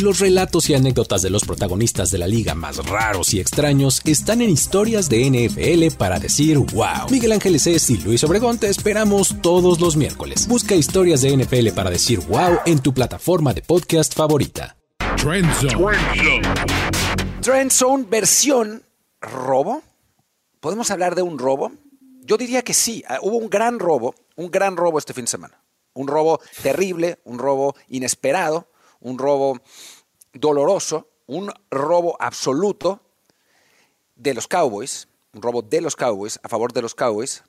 [0.00, 4.40] Los relatos y anécdotas de los protagonistas de la liga más raros y extraños están
[4.42, 7.10] en historias de NFL para decir wow.
[7.10, 10.46] Miguel Ángeles es y Luis Obregón te esperamos todos los miércoles.
[10.46, 14.77] Busca historias de NFL para decir wow en tu plataforma de podcast favorita.
[15.28, 16.42] Trend Zone.
[17.42, 18.82] Trend Zone versión
[19.20, 19.82] robo.
[20.58, 21.70] ¿podemos hablar de un robo?
[22.22, 23.04] Yo diría que sí.
[23.06, 25.62] Ah, Hubo un gran robo, un gran robo este fin de semana.
[25.92, 28.68] Un robo terrible, un robo inesperado,
[29.00, 29.60] un robo
[30.32, 33.02] doloroso, un robo absoluto
[34.16, 37.44] de los Cowboys, un robo de los Cowboys, a favor de los Cowboys,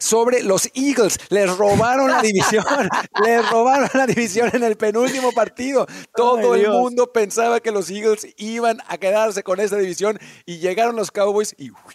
[0.00, 1.18] sobre los Eagles.
[1.28, 2.64] Les robaron la división.
[3.24, 5.86] Les robaron la división en el penúltimo partido.
[6.16, 6.74] Todo Ay, el Dios.
[6.74, 11.54] mundo pensaba que los Eagles iban a quedarse con esa división y llegaron los Cowboys
[11.58, 11.94] y uy,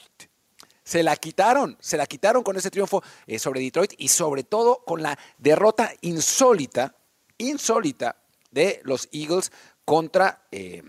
[0.83, 1.75] se la quitaron.
[1.81, 5.91] Se la quitaron con ese triunfo eh, sobre Detroit y sobre todo con la derrota
[6.01, 6.95] insólita,
[7.37, 8.15] insólita
[8.51, 9.51] de los Eagles
[9.83, 10.83] contra, eh,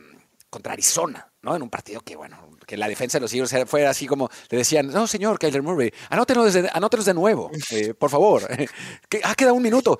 [0.50, 1.56] contra Arizona, ¿no?
[1.56, 4.28] En un partido que, bueno, que la defensa de los Eagles era- fue así como
[4.50, 8.42] le decían, no, señor Kyler Murray, anótenos de, anótenos de nuevo, eh, por favor.
[9.08, 9.98] que ha quedado un minuto.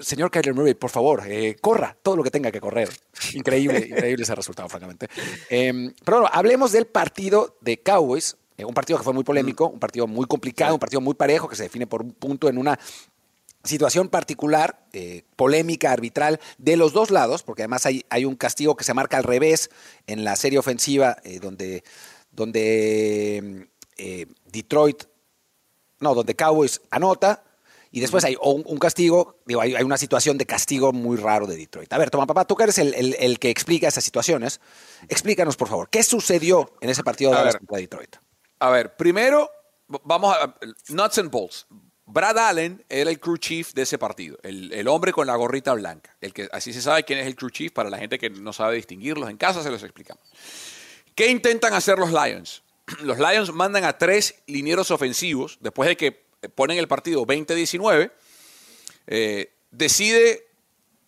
[0.00, 2.90] Señor Kyler Murray, por favor, eh, corra todo lo que tenga que correr.
[3.34, 5.06] Increíble, increíble ese resultado, francamente.
[5.48, 8.36] Eh, pero bueno, hablemos del partido de Cowboys.
[8.56, 11.48] eh, un partido que fue muy polémico, un partido muy complicado, un partido muy parejo
[11.48, 12.78] que se define por un punto en una
[13.64, 18.76] situación particular, eh, polémica, arbitral, de los dos lados, porque además hay, hay un castigo
[18.76, 19.70] que se marca al revés
[20.06, 21.84] en la serie ofensiva, eh, donde,
[22.32, 25.04] donde eh, Detroit,
[25.98, 27.44] no, donde Cowboys anota,
[27.92, 31.46] y después hay un, un castigo, digo, hay, hay una situación de castigo muy raro
[31.48, 31.92] de Detroit.
[31.92, 34.60] A ver, toma papá, tú que eres el, el- el que explica esas situaciones,
[35.08, 37.58] explícanos por favor, ¿qué sucedió en ese partido de A ver.
[37.58, 38.16] contra Detroit?
[38.60, 39.50] A ver, primero,
[40.04, 40.54] vamos a.
[40.88, 41.66] Nuts and bolts.
[42.12, 46.16] Brad Allen era el crew chief de ese partido, el, hombre con la gorrita blanca.
[46.20, 48.52] El que, así se sabe quién es el crew chief para la gente que no
[48.52, 49.30] sabe distinguirlos.
[49.30, 50.22] En casa se los explicamos.
[51.14, 52.62] ¿Qué intentan hacer los Lions?
[53.02, 56.12] Los Lions mandan a tres linieros ofensivos después de que
[56.54, 58.10] ponen el partido 20-19.
[59.06, 60.48] eh, decide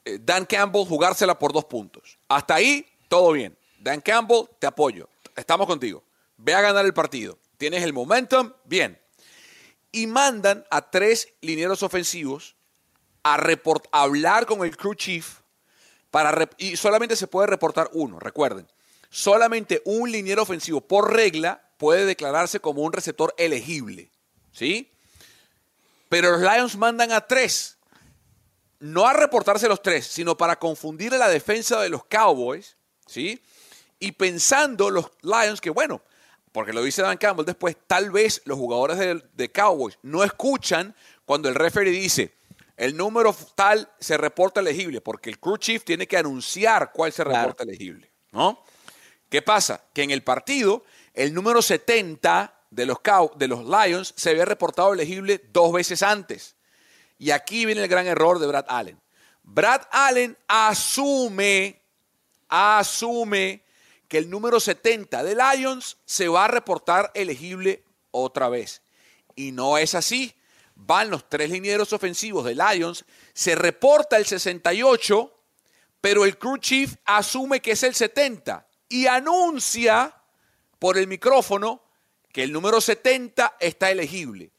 [0.05, 2.19] eh, Dan Campbell jugársela por dos puntos.
[2.29, 3.57] Hasta ahí, todo bien.
[3.81, 5.09] Dan Campbell, te apoyo.
[5.35, 6.05] Estamos contigo.
[6.37, 7.39] Ve a ganar el partido.
[7.57, 9.02] Tienes el momentum, bien.
[9.93, 12.57] Y mandan a tres linieros ofensivos
[13.23, 13.39] a,
[13.93, 15.41] hablar con el crew chief
[16.11, 18.67] para y solamente se puede reportar uno, recuerden.
[19.09, 24.11] Solamente un liniero ofensivo por regla puede declararse como un receptor elegible.
[24.53, 24.91] ¿Sí?
[26.09, 27.79] Pero los Lions mandan a tres.
[28.79, 32.77] No a reportarse los tres, sino para confundir la defensa de los Cowboys.
[33.07, 33.43] ¿Sí?
[33.99, 36.03] Y pensando los Lions que, bueno,
[36.53, 40.95] porque lo dice Dan Campbell después, tal vez los jugadores de, de Cowboys no escuchan
[41.25, 42.35] cuando el referee dice,
[42.77, 47.23] el número tal se reporta elegible, porque el crew chief tiene que anunciar cuál se
[47.25, 47.39] Claro.
[47.41, 48.63] reporta elegible, ¿no?
[49.29, 49.83] ¿Qué pasa?
[49.95, 50.85] Que en el partido,
[51.15, 56.03] el número 70 de los, Cow- de los Lions se había reportado elegible dos veces
[56.03, 56.57] antes.
[57.19, 59.01] Y aquí viene el gran error de Brad Allen.
[59.43, 61.81] Brad Allen asume,
[62.49, 63.63] asume
[64.13, 68.83] que el número 70 de Lions se va a reportar elegible otra vez.
[69.37, 70.35] Y no es así.
[70.75, 75.35] Van los tres linieros ofensivos de Lions, se reporta el 68,
[76.03, 80.15] pero el crew chief asume que es el 70 y anuncia
[80.79, 81.83] por el micrófono
[82.33, 84.53] que el número 70 está elegible.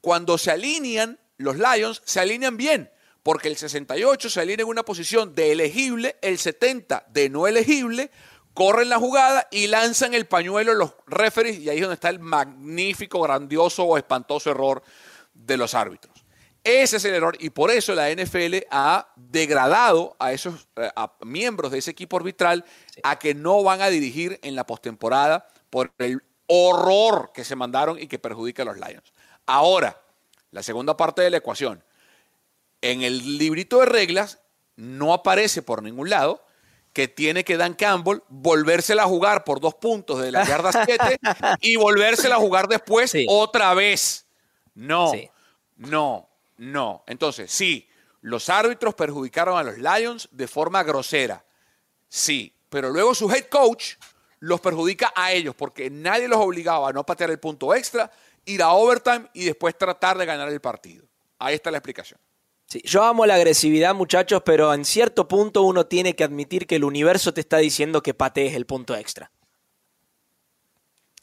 [0.00, 2.90] Cuando se alinean, los Lions se alinean bien,
[3.22, 8.10] porque el 68 se alinea en una posición de elegible, el 70 de no elegible,
[8.56, 12.20] corren la jugada y lanzan el pañuelo los referees, y ahí es donde está el
[12.20, 14.82] magnífico, grandioso o espantoso error
[15.34, 16.24] de los árbitros.
[16.64, 21.12] Ese es el error y por eso la NFL ha degradado a esos eh, a
[21.20, 22.64] miembros de ese equipo arbitral
[23.02, 28.00] a que no van a dirigir en la postemporada por el horror que se mandaron
[28.00, 29.12] y que perjudica a los Lions.
[29.44, 30.00] Ahora,
[30.50, 31.84] la segunda parte de la ecuación.
[32.80, 34.40] En el librito de reglas
[34.76, 36.45] no aparece por ningún lado
[36.96, 41.18] que tiene que Dan Campbell volvérsela a jugar por dos puntos de la yarda 7
[41.60, 43.26] y volvérsela a jugar después Sí.
[43.28, 44.24] otra vez.
[44.74, 45.28] No, Sí.
[45.76, 47.04] no, no.
[47.06, 47.86] Entonces, sí,
[48.22, 51.44] los árbitros perjudicaron a los Lions de forma grosera.
[52.08, 53.96] Sí, pero luego su head coach
[54.38, 58.10] los perjudica a ellos porque nadie los obligaba a no patear el punto extra,
[58.46, 61.04] ir a overtime y después tratar de ganar el partido.
[61.38, 62.18] Ahí está la explicación.
[62.68, 66.76] Sí, yo amo la agresividad, muchachos, pero en cierto punto uno tiene que admitir que
[66.76, 69.30] el universo te está diciendo que patees el punto extra.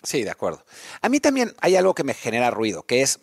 [0.03, 0.65] Sí, de acuerdo.
[1.01, 3.19] A mí también hay algo que me genera ruido, que es,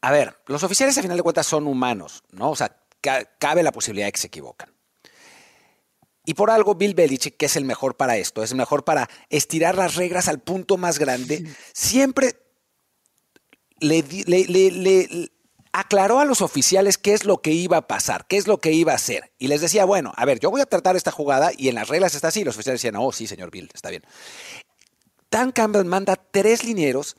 [0.00, 2.50] a ver, los oficiales a final de cuentas son humanos, ¿no?
[2.50, 4.72] O sea, ca- cabe la posibilidad de que se equivocan.
[6.24, 9.08] Y por algo Bill Belichick, que es el mejor para esto, es el mejor para
[9.30, 12.36] estirar las reglas al punto más grande, siempre
[13.80, 15.30] le- le- le-
[15.76, 18.72] aclaró a los oficiales qué es lo que iba a pasar, qué es lo que
[18.72, 19.32] iba a hacer.
[19.38, 21.88] Y les decía, bueno, a ver, yo voy a tratar esta jugada y en las
[21.88, 22.44] reglas está así.
[22.44, 24.02] Los oficiales decían, oh, sí, señor Bill, está bien.
[25.30, 27.14] Dan Campbell manda tres linieros.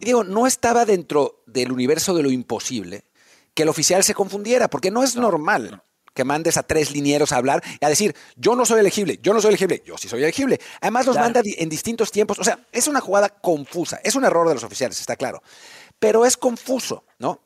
[0.00, 3.04] Y digo, no estaba dentro del universo de lo imposible
[3.52, 5.82] que el oficial se confundiera, porque no es normal
[6.14, 9.34] que mandes a tres linieros a hablar y a decir, yo no soy elegible, yo
[9.34, 10.58] no soy elegible, yo sí soy elegible.
[10.80, 12.38] Además los manda en distintos tiempos.
[12.38, 14.00] O sea, es una jugada confusa.
[14.02, 15.42] Es un error de los oficiales, está claro.
[15.98, 17.42] Pero es confuso, ¿no?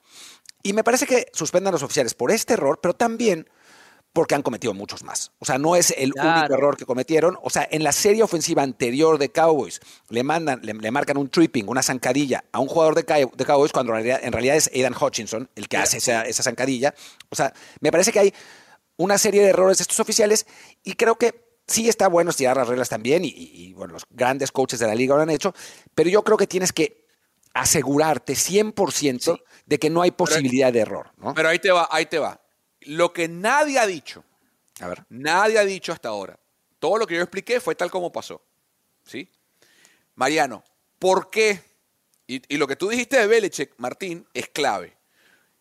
[0.63, 3.49] Y me parece que suspendan a los oficiales por este error, pero también
[4.13, 5.33] porque han cometido muchos más.
[5.39, 7.39] O sea, no es el único error que cometieron.
[7.43, 11.67] O sea, en la serie ofensiva anterior de Cowboys le mandan, le, marcan un tripping,
[11.69, 15.79] una zancadilla a un jugador de, Cowboys cuando en realidad, es Aidan Hutchinson el que
[15.79, 16.95] hace esa, esa zancadilla.
[17.31, 18.35] O sea, me parece que hay
[18.97, 20.47] una serie de errores de estos oficiales
[20.85, 24.79] y creo que sí está bueno estirar las reglas también y, bueno, los grandes coaches
[24.81, 25.55] de la liga lo han hecho,
[25.95, 27.02] pero yo creo que tienes que
[27.55, 31.11] asegurarte 100% de que no hay posibilidad de error.
[31.35, 32.41] Pero ahí te va, ahí te va.
[32.81, 34.25] Lo que nadie ha dicho,
[34.81, 36.39] a ver, nadie ha dicho hasta ahora,
[36.79, 38.43] todo lo que yo expliqué fue tal como pasó.
[39.05, 39.29] ¿Sí?
[40.15, 40.65] Mariano,
[40.99, 41.61] ¿por qué?
[42.27, 44.97] Y, lo que tú dijiste de Belichick, Martín, es clave.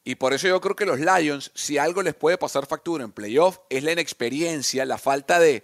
[0.04, 3.12] Y por eso yo creo que los Lions, si algo les puede pasar factura en
[3.12, 5.64] playoff, es la inexperiencia, la falta de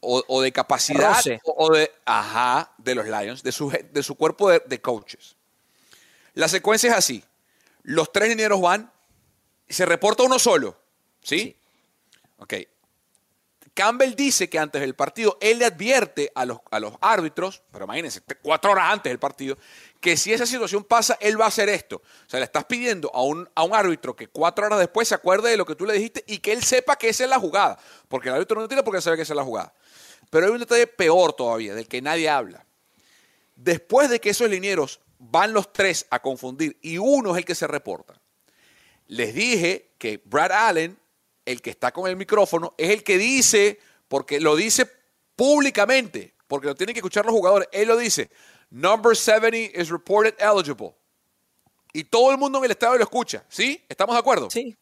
[0.00, 4.62] o, de capacidad o, de ajá de los Lions, de su, de su cuerpo de,
[4.66, 5.36] de, coaches.
[6.34, 7.24] La secuencia es así:
[7.82, 8.92] los tres dineros van
[9.68, 10.76] y se reporta uno solo.
[11.22, 11.56] ¿Sí?
[12.38, 12.54] Ok.
[13.72, 17.84] Campbell dice que antes del partido él le advierte a los, a los árbitros, pero
[17.84, 19.56] imagínense, cuatro horas antes del partido,
[20.00, 21.96] que si esa situación pasa, él va a hacer esto.
[21.96, 25.14] O sea, le estás pidiendo a un, a un árbitro que cuatro horas después se
[25.14, 27.38] acuerde de lo que tú le dijiste y que él sepa que esa es la
[27.38, 27.78] jugada.
[28.08, 29.72] Porque el árbitro no tiene por qué saber que esa es la jugada.
[30.30, 32.66] Pero hay un detalle peor todavía, del que nadie habla.
[33.56, 37.54] Después de que esos linieros van los tres a confundir y uno es el que
[37.54, 38.20] se reporta,
[39.06, 40.98] les dije que Brad Allen,
[41.44, 43.78] el que está con el micrófono, es el que dice,
[44.08, 44.90] porque lo dice
[45.36, 48.30] públicamente, porque lo tienen que escuchar los jugadores, él lo dice,
[48.70, 50.96] number 70 is reported eligible.
[51.92, 53.84] Y todo el mundo en el estadio lo escucha, ¿sí?
[53.88, 54.48] ¿Estamos de acuerdo?
[54.48, 54.76] Sí.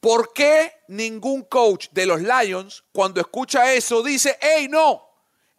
[0.00, 5.08] ¿Por qué ningún coach de los Lions, cuando escucha eso, dice, hey, no,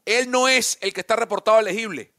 [0.06, 2.11] él no es el que está reportado elegible?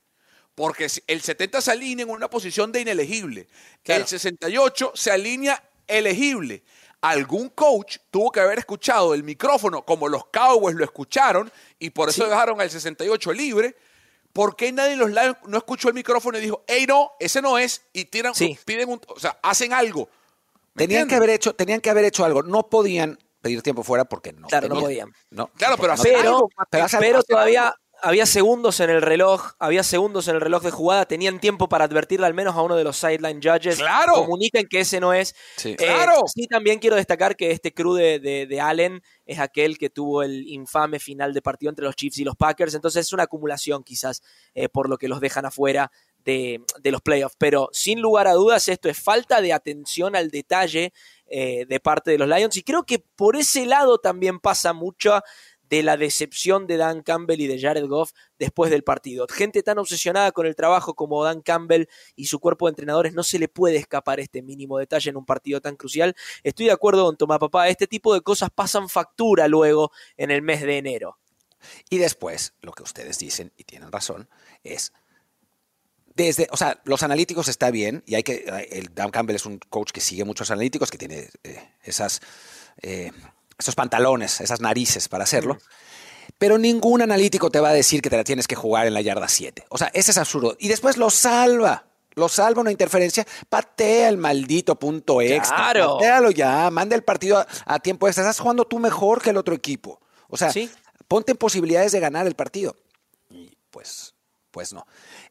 [0.55, 3.49] Porque el 70 se alinea en una posición de inelegible.
[3.85, 6.63] El 68 se alinea elegible.
[7.01, 12.11] Algún coach tuvo que haber escuchado el micrófono como los Cowboys lo escucharon y por
[12.11, 13.77] eso dejaron al 68 libre.
[14.33, 17.43] ¿Por qué nadie en los Lions no escuchó el micrófono y dijo, hey, no, ese
[17.43, 17.83] no es?
[17.93, 18.33] Y tiran,
[18.65, 20.09] piden un, o sea, hacen algo.
[20.75, 22.43] Tenían que, haber hecho, tenían que haber hecho algo.
[22.43, 24.47] No podían pedir tiempo fuera porque no.
[24.47, 25.13] Claro, no podían.
[25.31, 26.49] No, claro, pero, pero,
[26.99, 31.41] pero todavía, había segundos en el reloj, había segundos en el reloj de jugada, tenían
[31.41, 33.77] tiempo para advertirle al menos a uno de los sideline judges.
[33.79, 34.15] ¡Claro!
[34.15, 35.35] Comuniquen que ese no es.
[35.57, 36.23] Sí, eh, ¡Claro!
[36.27, 40.99] Sí, también quiero destacar que este crew de, Allen es aquel que tuvo el infame
[40.99, 44.23] final de partido entre los Chiefs y los Packers, entonces es una acumulación quizás
[44.55, 45.91] eh, por lo que los dejan afuera
[46.25, 47.37] de, los playoffs.
[47.39, 50.93] Pero sin lugar a dudas, esto es falta de atención al detalle
[51.27, 55.23] eh, de parte de los Lions y creo que por ese lado también pasa mucho
[55.73, 59.27] de la decepción de Dan Campbell y de Jared Goff después del partido.
[59.31, 63.23] Gente tan obsesionada con el trabajo como Dan Campbell y su cuerpo de entrenadores no
[63.23, 66.15] se le puede escapar este mínimo detalle en un partido tan crucial.
[66.43, 70.43] Estoy de acuerdo con Tomás Papá, este tipo de cosas pasan factura luego en el
[70.43, 71.19] mes de enero.
[71.89, 74.29] Y después, lo que ustedes dicen, y tienen razón,
[74.65, 74.93] es
[76.15, 79.59] desde, o sea, los analíticos está bien, y hay que, el Dan Campbell es un
[79.71, 82.21] coach que sigue muchos analíticos, que tiene eh, esas
[82.83, 83.11] eh,
[83.63, 85.59] esos pantalones, esas narices para hacerlo.
[86.39, 89.01] Pero ningún analítico te va a decir que te la tienes que jugar en la
[89.01, 89.67] yarda 7.
[89.69, 90.57] O sea, ese es absurdo.
[90.59, 91.87] Y después lo salva.
[92.15, 95.57] Lo salva una interferencia, patea el maldito punto extra.
[95.57, 95.95] Claro.
[95.95, 98.23] Patealo ya, manda el partido a, tiempo extra.
[98.23, 99.99] Estás jugando tú mejor que el otro equipo.
[100.29, 100.53] O sea,
[101.09, 102.77] ponte en posibilidades de ganar el partido.
[103.31, 104.15] Y pues,
[104.51, 104.87] pues no.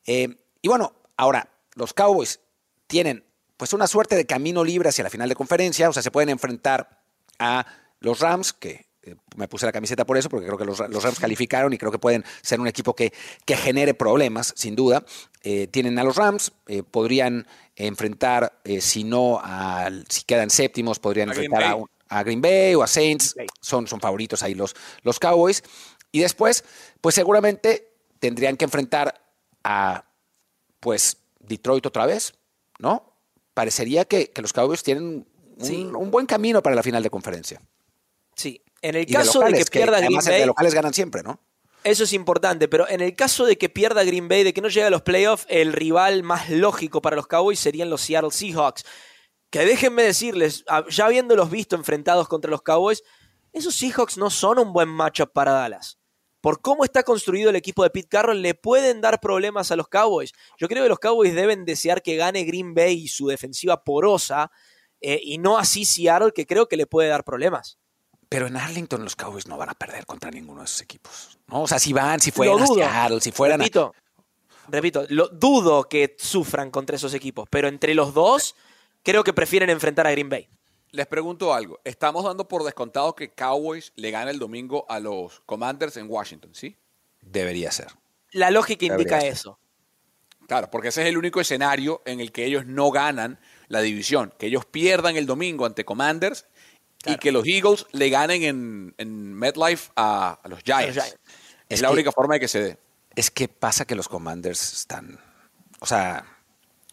[0.07, 2.39] Eh, y bueno, ahora, los Cowboys
[2.87, 3.23] tienen
[3.57, 5.87] pues una suerte de camino libre hacia la final de conferencia.
[5.87, 7.01] O sea, se pueden enfrentar
[7.37, 7.65] a
[8.01, 11.19] los Rams, que eh, me puse la camiseta por eso, porque creo que los, Rams
[11.19, 13.11] calificaron y creo que pueden ser un equipo que,
[13.45, 15.03] que genere problemas, sin duda.
[15.43, 19.41] Eh, tienen a los Rams, eh, podrían enfrentar, si no,
[20.07, 21.77] si quedan séptimos, podrían enfrentar
[22.09, 23.35] a, Green Bay o a Saints.
[23.59, 25.63] Son, son favoritos ahí los, los Cowboys.
[26.11, 26.63] Y después,
[26.99, 29.19] pues seguramente tendrían que enfrentar
[29.63, 30.05] a,
[30.79, 32.33] pues, Detroit otra vez,
[32.77, 33.15] ¿no?
[33.55, 35.25] Parecería que, los Cowboys tienen
[35.57, 37.61] un buen camino para la final de conferencia.
[38.41, 40.39] Sí, en el caso de, que pierda Green Bay.
[40.39, 41.39] De locales ganan siempre, ¿no?
[41.83, 44.67] Eso es importante, pero en el caso de que pierda Green Bay, de que no
[44.67, 48.83] llegue a los playoffs, el rival más lógico para los Cowboys serían los Seattle Seahawks.
[49.49, 53.03] Que déjenme decirles, ya habiéndolos visto enfrentados contra los Cowboys,
[53.51, 55.97] esos Seahawks no son un buen matchup para Dallas.
[56.39, 59.87] por cómo está construido el equipo de Pete Carroll, le pueden dar problemas a los
[59.87, 60.31] Cowboys.
[60.57, 64.51] Yo creo que los Cowboys deben desear que gane Green Bay y su defensiva porosa,
[65.01, 67.79] eh, y no así Seattle, que creo que le puede dar problemas.
[68.31, 71.37] Pero en Arlington los Cowboys no van a perder contra ninguno de esos equipos.
[71.47, 71.63] ¿no?
[71.63, 73.93] O sea, si van, si fueran a Seattle, si fueran repito,
[74.69, 78.55] Repito, lo, dudo que sufran contra esos equipos, pero entre los dos
[79.03, 80.47] creo que prefieren enfrentar a Green Bay.
[80.91, 81.81] Les pregunto algo.
[81.83, 86.55] Estamos dando por descontado que Cowboys le gane el domingo a los Commanders en Washington,
[86.55, 86.77] ¿sí?
[87.19, 87.87] Debería ser.
[88.31, 89.59] La lógica indica eso.
[90.47, 94.33] Claro, porque ese es el único escenario en el que ellos no ganan la división.
[94.39, 96.45] Que ellos pierdan el domingo ante Commanders
[97.05, 101.15] y que los Eagles le ganen en, MetLife a, los Giants.
[101.69, 102.77] Es, la única forma de que se dé.
[103.15, 105.19] Es que pasa que los Commanders están.
[105.79, 106.25] O sea.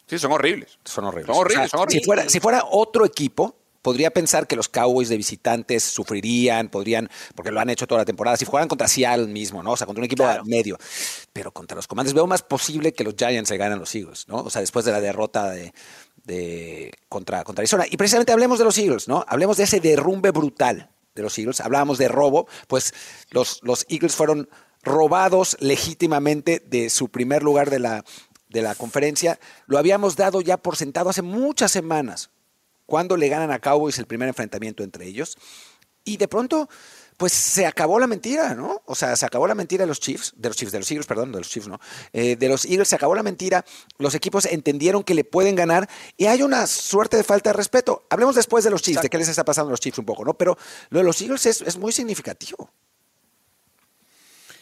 [0.07, 0.79] Sí, son horribles.
[0.83, 1.27] Son horribles.
[1.27, 5.83] Son horribles, Si, fuera, si fuera otro equipo, podría pensar que los Cowboys de visitantes
[5.83, 9.71] sufrirían, podrían, porque lo han hecho toda la temporada, si jugaran contra Seattle mismo, ¿no?
[9.71, 10.77] O sea, contra un equipo medio.
[11.31, 14.37] Pero contra los Commanders veo más posible que los Giants se ganen los Eagles, ¿no?
[14.37, 15.73] O sea, después de la derrota de,
[17.07, 17.85] contra, contra Arizona.
[17.89, 19.25] Y precisamente hablemos de los Eagles, ¿no?
[19.27, 21.61] Hablemos de ese derrumbe brutal de los Eagles.
[21.61, 22.93] Hablábamos de robo, pues
[23.31, 24.49] los, los Eagles fueron
[24.83, 28.05] robados legítimamente de su primer lugar de la,
[28.49, 29.39] de la conferencia.
[29.67, 32.29] Lo habíamos dado ya por sentado hace muchas semanas,
[32.85, 35.37] cuando le ganan a Cowboys el primer enfrentamiento entre ellos.
[36.03, 36.69] Y de pronto
[37.19, 38.81] pues se acabó la mentira, ¿no?
[38.85, 41.05] O sea, se acabó la mentira de los Chiefs, de los Chiefs, de los Eagles,
[41.05, 41.77] perdón, de los Chiefs, ¿no?
[42.13, 43.65] Eh, de los Eagles se acabó la mentira,
[43.97, 48.05] los equipos entendieron que le pueden ganar y hay una suerte de falta de respeto.
[48.09, 50.23] Hablemos después de los Chiefs, de qué les está pasando a los Chiefs un poco,
[50.23, 50.33] ¿no?
[50.33, 50.57] Pero
[50.91, 52.71] lo de los Eagles es, muy significativo.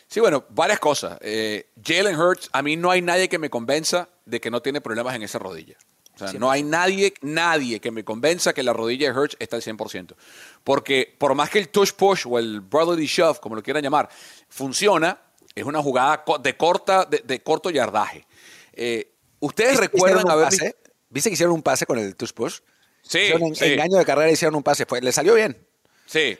[0.07, 1.19] Sí, bueno, varias cosas.
[1.21, 4.81] Eh, Jalen Hurts, a mí no hay nadie que me convenza de que no tiene
[4.81, 5.77] problemas en esa rodilla.
[6.19, 9.55] O sea, no hay nadie, nadie que me convenza que la rodilla de Hurts está
[9.55, 10.15] al 100%.
[10.63, 14.09] Porque por más que el touch push o el brotherly shove, como lo quieran llamar,
[14.49, 15.19] funciona,
[15.53, 18.25] es una jugada de, corta, de, corto yardaje.
[18.73, 20.75] Eh, ¿Ustedes recuerdan haber pase?
[21.09, 22.59] ¿Viste que hicieron un pase con el touch push?
[23.01, 23.29] Sí.
[23.31, 23.65] En sí.
[23.65, 24.85] engaño de carrera hicieron un pase.
[25.01, 25.57] le salió bien.
[26.05, 26.37] Sí.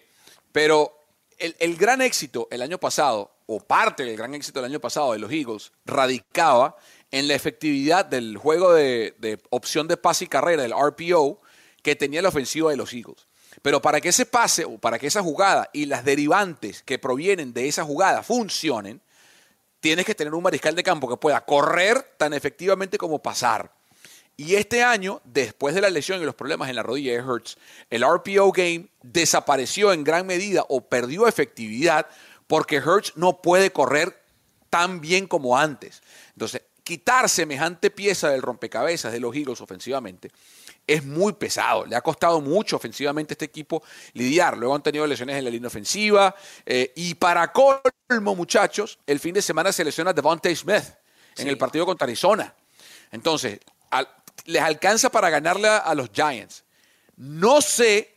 [0.51, 1.05] Pero
[1.37, 5.13] el, el gran éxito el año pasado, o parte del gran éxito del año pasado
[5.13, 6.75] de los Eagles, radicaba
[7.11, 11.41] en la efectividad del juego de, opción de pase y carrera, del RPO,
[11.81, 13.27] que tenía la ofensiva de los Eagles.
[13.61, 17.53] Pero para que ese pase o para que esa jugada y las derivantes que provienen
[17.53, 19.01] de esa jugada funcionen,
[19.79, 23.71] tienes que tener un mariscal de campo que pueda correr tan efectivamente como pasar.
[24.35, 27.57] Y este año, después de la lesión y los problemas en la rodilla de Hertz,
[27.89, 32.05] el RPO game desapareció en gran medida o perdió efectividad
[32.45, 34.21] porque Hertz no puede correr
[34.69, 36.03] tan bien como antes.
[36.33, 40.31] Entonces, quitar semejante pieza del rompecabezas de los Eagles ofensivamente
[40.87, 41.85] es muy pesado.
[41.85, 43.83] Le ha costado mucho ofensivamente a este equipo
[44.13, 44.57] lidiar.
[44.57, 46.33] Luego han tenido lesiones en la línea ofensiva.
[46.65, 50.85] Eh, y para colmo, muchachos, el fin de semana se lesiona Devontae Smith
[51.35, 52.55] en el partido contra Arizona.
[53.11, 53.59] Entonces,
[54.45, 56.63] les alcanza para ganarle a, a los Giants.
[57.17, 58.15] No sé,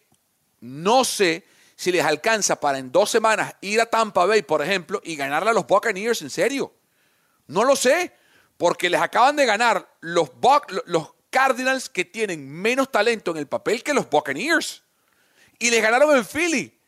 [0.60, 1.44] no sé
[1.74, 5.50] si les alcanza para en dos semanas ir a Tampa Bay, por ejemplo, y ganarle
[5.50, 6.72] a los Buccaneers en serio.
[7.48, 8.19] No lo sé
[8.61, 10.30] porque les acaban de ganar los,
[11.30, 14.82] Cardinals que tienen menos talento en el papel que los Buccaneers.
[15.58, 16.78] Y les ganaron en Philly.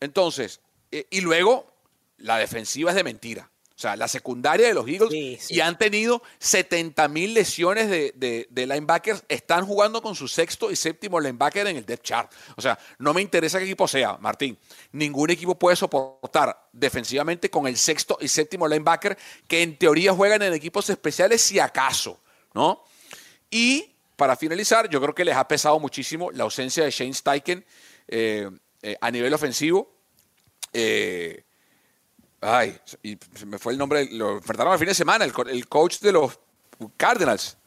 [0.00, 0.60] Entonces,
[0.90, 1.72] eh, y luego
[2.16, 3.48] la defensiva es de mentira.
[3.80, 9.24] O sea, la secundaria de los Eagles y han tenido 70 mil lesiones de, linebackers.
[9.26, 12.30] Están jugando con su sexto y séptimo linebacker en el depth chart.
[12.56, 14.58] O sea, no me interesa qué equipo sea, Martín.
[14.92, 19.16] Ningún equipo puede soportar defensivamente con el sexto y séptimo linebacker
[19.48, 22.20] que en teoría juegan en equipos especiales si acaso,
[22.52, 22.84] ¿no?
[23.50, 27.64] Y para finalizar, yo creo que les ha pesado muchísimo la ausencia de Shane Steichen
[28.08, 28.50] eh,
[28.82, 29.90] eh, a nivel ofensivo.
[30.70, 31.44] Eh,
[32.40, 36.00] Ay, y se me fue el nombre, lo enfrentaron al fin de semana, el, coach
[36.00, 36.38] de los
[36.96, 37.58] Cardinals.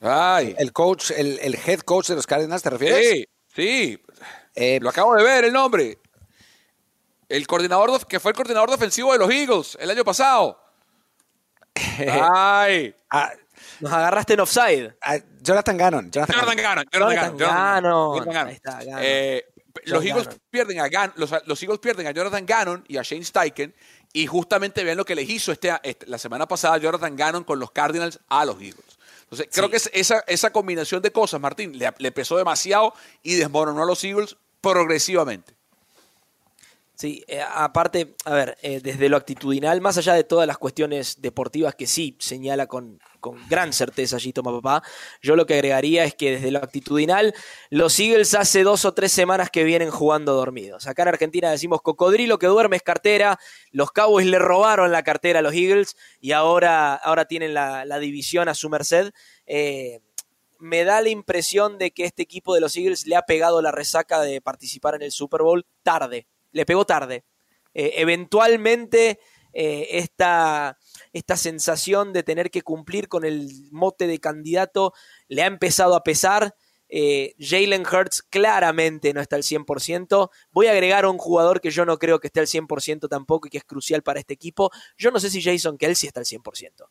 [0.00, 0.54] Ay.
[0.58, 3.10] El coach, el, head coach de los Cardinals, ¿te refieres?
[3.10, 4.02] Sí, sí.
[4.54, 5.98] Eh, lo acabo de ver el nombre.
[7.28, 10.58] El coordinador, que fue el coordinador defensivo de los Eagles el año pasado.
[12.34, 12.94] Ay.
[13.10, 13.32] Ah,
[13.80, 14.96] nos agarraste en offside.
[15.02, 16.10] Ah, Jonathan Gannon.
[16.10, 16.84] Jonathan, Gannon.
[16.90, 18.16] Jonathan, Gannon.
[18.18, 18.48] Jonathan Gannon.
[18.48, 19.00] Ahí está, Gannon.
[19.02, 19.44] Eh,
[19.84, 23.74] los Eagles, pierden a los, Eagles pierden a Jonathan Gannon y a Shane Steichen
[24.12, 27.58] y justamente vean lo que les hizo este, este, la semana pasada Jonathan Gannon con
[27.58, 28.98] los Cardinals a los Eagles.
[29.24, 33.86] Entonces, creo que esa, esa combinación de cosas, Martín, le, pesó demasiado y desmoronó a
[33.86, 35.54] los Eagles progresivamente.
[36.96, 41.20] Sí, eh, aparte, a ver, eh, desde lo actitudinal, más allá de todas las cuestiones
[41.20, 44.86] deportivas que sí señala con, con gran certeza allí Toma Papá,
[45.20, 47.34] yo lo que agregaría es que desde lo actitudinal,
[47.68, 50.86] los Eagles hace dos o tres semanas que vienen jugando dormidos.
[50.86, 53.40] Acá en Argentina decimos cocodrilo que duerme es cartera,
[53.72, 57.98] los Cowboys le robaron la cartera a los Eagles y ahora, ahora tienen la, la
[57.98, 59.10] división a su merced.
[59.46, 59.98] Eh,
[60.60, 63.72] me da la impresión de que este equipo de los Eagles le ha pegado la
[63.72, 67.24] resaca de participar en el Super Bowl tarde le pegó tarde.
[67.74, 69.18] Eh, eventualmente
[69.52, 70.78] eh, esta,
[71.12, 74.94] esta, sensación de tener que cumplir con el mote de candidato
[75.28, 76.54] le ha empezado a pesar.
[76.88, 80.30] Eh, Jalen Hurts claramente no está al 100%.
[80.52, 83.48] Voy a agregar a un jugador que yo no creo que esté al 100% tampoco
[83.48, 84.70] y que es crucial para este equipo.
[84.96, 86.86] Yo no sé si Jason Kelsey está al 100%.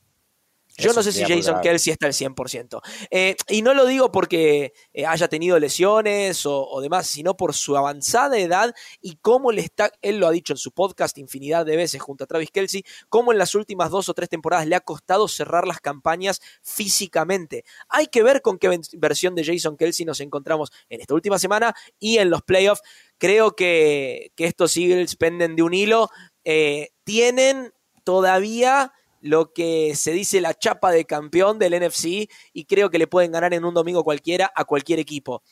[0.77, 2.81] Yo no sé si Jason Kelsey está al 100%.
[3.11, 7.77] Eh, y no lo digo porque eh, haya tenido lesiones o, demás, sino por su
[7.77, 11.77] avanzada edad y cómo le está, él lo ha dicho en su podcast infinidad de
[11.77, 14.79] veces junto a Travis Kelsey, cómo en las últimas dos o tres temporadas le ha
[14.79, 17.65] costado cerrar las campañas físicamente.
[17.89, 21.75] Hay que ver con qué versión de Jason Kelsey nos encontramos en esta última semana
[21.99, 22.81] y en los playoffs.
[23.17, 26.09] Creo que, estos Eagles penden de un hilo.
[26.43, 28.91] Eh, tienen todavía
[29.23, 33.31] lo que se dice la chapa de campeón del NFC y creo que le pueden
[33.31, 35.43] ganar en un domingo cualquiera a cualquier equipo.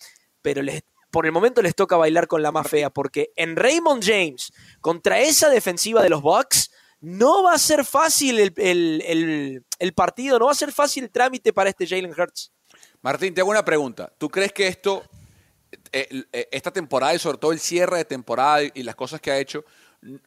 [0.41, 0.61] Pero
[1.09, 4.51] por el momento les toca bailar con la más fea porque en Raymond James
[4.81, 6.69] contra esa defensiva de los Bucks
[6.99, 11.69] no va a ser fácil el, partido, no va a ser fácil el trámite para
[11.69, 12.51] este Jalen Hurts.
[13.01, 14.11] Martín, te hago una pregunta.
[14.17, 15.01] ¿Tú crees que esto,
[15.93, 19.31] eh, eh, esta temporada y sobre todo el cierre de temporada y las cosas que
[19.31, 19.63] ha hecho,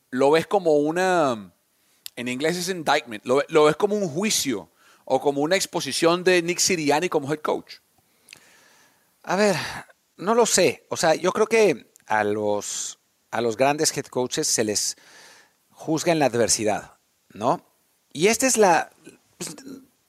[0.08, 1.52] lo ves como una
[2.16, 4.70] en inglés es indictment, lo, lo ves como un juicio
[5.04, 7.76] o como una exposición de Nick Siriani como head coach.
[9.22, 9.56] A ver,
[10.16, 10.86] no lo sé.
[10.90, 12.98] O sea, yo creo que a los,
[13.30, 14.96] a los grandes head coaches se les
[15.70, 16.94] juzga en la adversidad,
[17.32, 17.64] ¿no?
[18.12, 18.90] Y esta es la,
[19.38, 19.54] pues,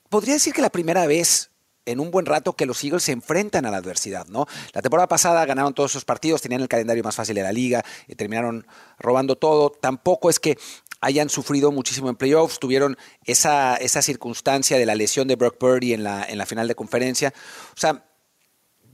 [0.10, 1.50] podría decir que la primera vez
[1.86, 4.48] en un buen rato que los Eagles se enfrentan a la adversidad, ¿no?
[4.74, 7.84] La temporada pasada ganaron todos sus partidos, tenían el calendario más fácil de la liga
[8.08, 8.66] y terminaron
[8.98, 9.70] robando todo.
[9.70, 10.58] Tampoco es que
[11.06, 15.94] hayan sufrido muchísimo en playoffs, tuvieron esa, esa circunstancia de la lesión de Brock Purdy
[15.94, 17.32] en la, en la final de conferencia.
[17.76, 18.10] O sea,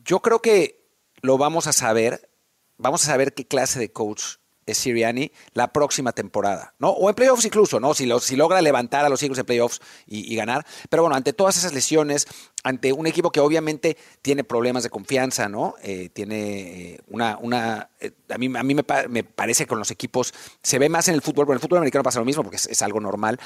[0.03, 0.85] yo creo que
[1.21, 2.29] lo vamos a saber,
[2.77, 6.89] vamos a saber qué clase de coach Siriani la próxima temporada, ¿no?
[6.89, 7.93] O en playoffs incluso, ¿no?
[7.93, 10.65] Si, si logra levantar a los Eagles en playoffs y, ganar.
[10.89, 12.27] Pero bueno, ante todas esas lesiones,
[12.63, 15.75] ante un equipo que obviamente tiene problemas de confianza, ¿no?
[15.83, 17.37] Eh, tiene eh, una...
[17.37, 20.33] una eh, a mí, a mí me, parece que con los equipos
[20.63, 22.57] se ve más en el fútbol, pero en el fútbol americano pasa lo mismo porque
[22.57, 23.39] es, algo normal.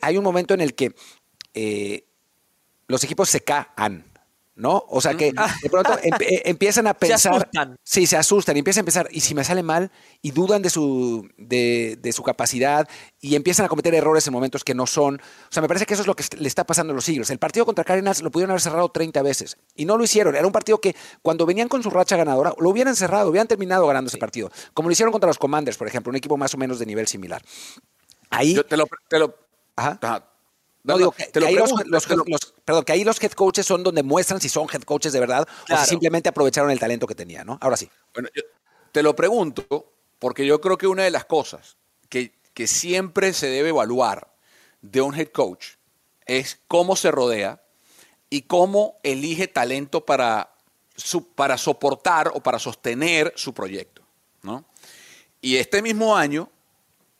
[0.00, 0.94] hay un momento en el que
[2.88, 4.04] los equipos se caen,
[4.60, 4.84] ¿no?
[4.88, 5.52] O sea que ah.
[5.62, 7.18] de pronto eh, empiezan a pensar.
[7.18, 7.76] Se asustan.
[7.82, 9.90] Sí, se asustan y empiezan a pensar, ¿y si me sale mal?
[10.22, 12.86] Y dudan de su, de, su capacidad
[13.20, 15.16] y empiezan a cometer errores en momentos que no son.
[15.16, 17.30] O sea, me parece que eso es lo que le está pasando a los Eagles.
[17.30, 20.36] El partido contra Cardinals lo pudieron haber cerrado 30 veces y no lo hicieron.
[20.36, 23.86] Era un partido que cuando venían con su racha ganadora, lo hubieran cerrado, hubieran terminado
[23.86, 24.50] ganando ese partido.
[24.74, 27.08] Como lo hicieron contra los Commanders, por ejemplo, un equipo más o menos de nivel
[27.08, 27.42] similar.
[28.28, 28.54] Ahí.
[28.54, 28.86] Yo te lo.
[29.08, 29.34] Te lo
[29.76, 30.29] Ajá.
[30.82, 32.06] No, digo que, ahí los,
[32.64, 35.46] perdón, que ahí los head coaches son donde muestran si son head coaches de verdad
[35.70, 37.58] o si simplemente aprovecharon el talento que tenía, ¿no?
[37.60, 37.90] Ahora sí.
[38.14, 38.30] Bueno,
[38.90, 41.76] te lo pregunto porque yo creo que una de las cosas
[42.08, 44.32] que, que siempre se debe evaluar
[44.80, 45.74] de un head coach
[46.24, 47.62] es cómo se rodea
[48.30, 50.54] y cómo elige talento para,
[51.34, 54.02] para soportar o para sostener su proyecto,
[54.42, 54.64] ¿no?
[55.42, 56.50] Y este mismo año,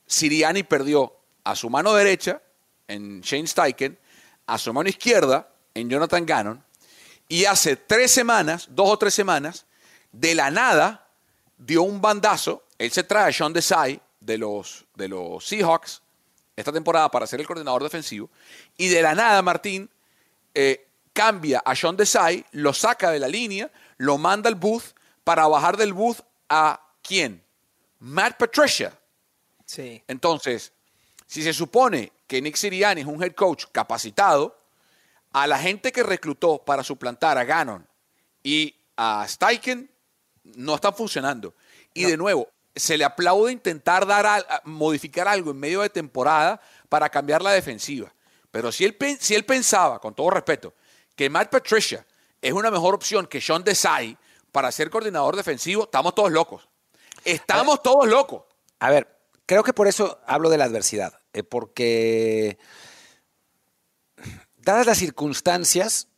[0.07, 2.43] Siriani perdió a su mano derecha
[2.91, 3.99] en Shane Steichen,
[4.47, 6.65] a su mano izquierda en Jonathan Gannon,
[7.29, 9.65] y hace tres semanas, dos o tres semanas,
[10.11, 11.09] de la nada
[11.57, 12.65] dio un bandazo.
[12.77, 16.03] Él se trae a Sean Desai de los, de los Seahawks
[16.57, 18.29] esta temporada para ser el coordinador defensivo,
[18.77, 19.89] y de la nada Martín
[20.53, 25.47] eh, cambia a Sean Desai, lo saca de la línea, lo manda al booth para
[25.47, 26.19] bajar del booth
[26.49, 27.43] a quién?
[28.01, 28.93] Matt Patricia.
[29.65, 30.03] Sí.
[30.09, 30.73] Entonces,
[31.27, 34.57] si se supone que Nick Sirianni es un head coach capacitado,
[35.33, 37.85] a la gente que reclutó para suplantar a Gannon
[38.45, 39.91] y a Steichen
[40.45, 41.57] no están funcionando.
[41.93, 47.09] Y de nuevo, se le aplaude intentar dar modificar algo en medio de temporada para
[47.09, 48.15] cambiar la defensiva.
[48.53, 50.73] Pero si él, si él pensaba, con todo respeto,
[51.17, 52.07] que Matt Patricia
[52.41, 54.17] es una mejor opción que Sean Desai
[54.53, 56.69] para ser coordinador defensivo, estamos todos locos.
[57.25, 58.45] Estamos todos locos.
[58.79, 61.20] A ver, creo que por eso hablo de la adversidad.
[61.33, 62.59] Eh, porque
[64.57, 66.09] dadas las circunstancias,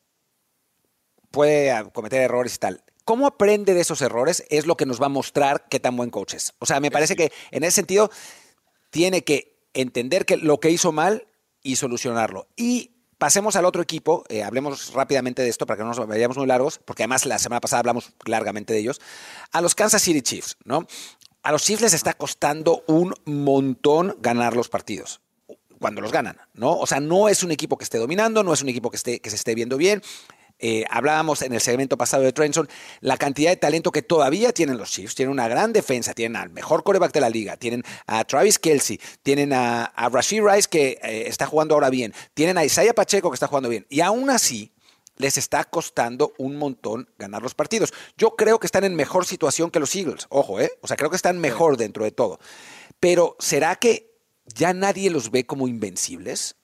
[1.31, 2.85] puede cometer errores y tal.
[3.05, 6.11] cómo aprende de esos errores es lo que nos va a mostrar qué tan buen
[6.11, 6.55] coach es.
[6.61, 8.11] O sea, me parece que en ese sentido
[8.91, 11.27] tiene que entender que lo que hizo mal
[11.63, 12.47] y solucionarlo.
[12.57, 16.37] Y pasemos al otro equipo, eh, hablemos rápidamente de esto para que no nos vayamos
[16.37, 19.01] muy largos, porque además la semana pasada hablamos largamente de ellos,
[19.53, 20.87] a los Kansas City Chiefs, ¿no?
[21.43, 25.21] A los Chiefs les está costando un montón ganar los partidos
[25.81, 26.79] cuando los ganan, ¿no?
[26.79, 29.21] O sea, no es un equipo que esté dominando, no es un equipo que, esté,
[29.21, 30.01] que se esté viendo bien.
[30.65, 32.69] Eh, hablábamos en el segmento pasado de Trenson,
[33.01, 35.17] la cantidad de talento que todavía tienen los Chiefs.
[35.17, 39.01] Tienen una gran defensa, tienen al mejor coreback de la liga, tienen a Travis Kelsey,
[39.25, 43.35] tienen a, Rashid Rice que eh, está jugando ahora bien, tienen a Isaiah Pacheco que
[43.35, 43.85] está jugando bien.
[43.91, 44.71] Y aún así,
[45.23, 47.93] les está costando un montón ganar los partidos.
[48.19, 50.73] Yo creo que están en mejor situación que los Eagles, ojo, ¿eh?
[50.83, 52.39] O sea, creo que están mejor dentro de todo.
[53.01, 54.13] Pero ¿será que
[54.47, 56.57] ya nadie los ve como invencibles?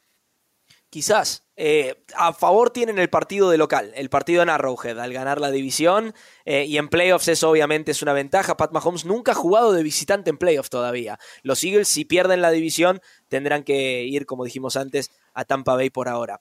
[0.90, 1.44] Quizás.
[1.60, 5.50] Eh, a favor tienen el partido de local, el partido en Arrowhead, al ganar la
[5.50, 6.14] división.
[6.44, 8.56] eh, y en playoffs eso obviamente es una ventaja.
[8.56, 11.18] Pat Mahomes nunca ha jugado de visitante en playoffs todavía.
[11.42, 15.90] Los Eagles, si pierden la división, tendrán que ir, como dijimos antes, a Tampa Bay
[15.90, 16.40] por ahora.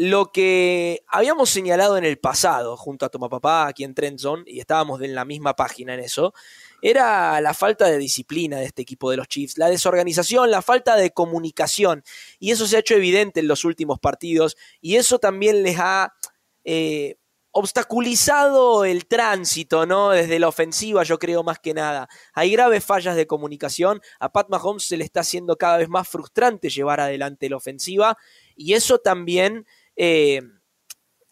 [0.00, 4.44] Lo que habíamos señalado en el pasado, junto a Toma Papá aquí en Trend Zone,
[4.46, 6.32] y estábamos en la misma página en eso,
[6.80, 10.94] era la falta de disciplina de este equipo de los Chiefs, la desorganización, la falta
[10.94, 12.04] de comunicación.
[12.38, 16.14] Y eso se ha hecho evidente en los últimos partidos y eso también les ha
[16.62, 17.16] eh,
[17.50, 20.10] obstaculizado el tránsito, ¿no?
[20.10, 22.08] Desde la ofensiva, yo creo más que nada.
[22.34, 24.00] Hay graves fallas de comunicación.
[24.20, 28.16] A Pat Mahomes se le está haciendo cada vez más frustrante llevar adelante la ofensiva
[28.54, 29.66] y eso también...
[29.98, 30.40] eh,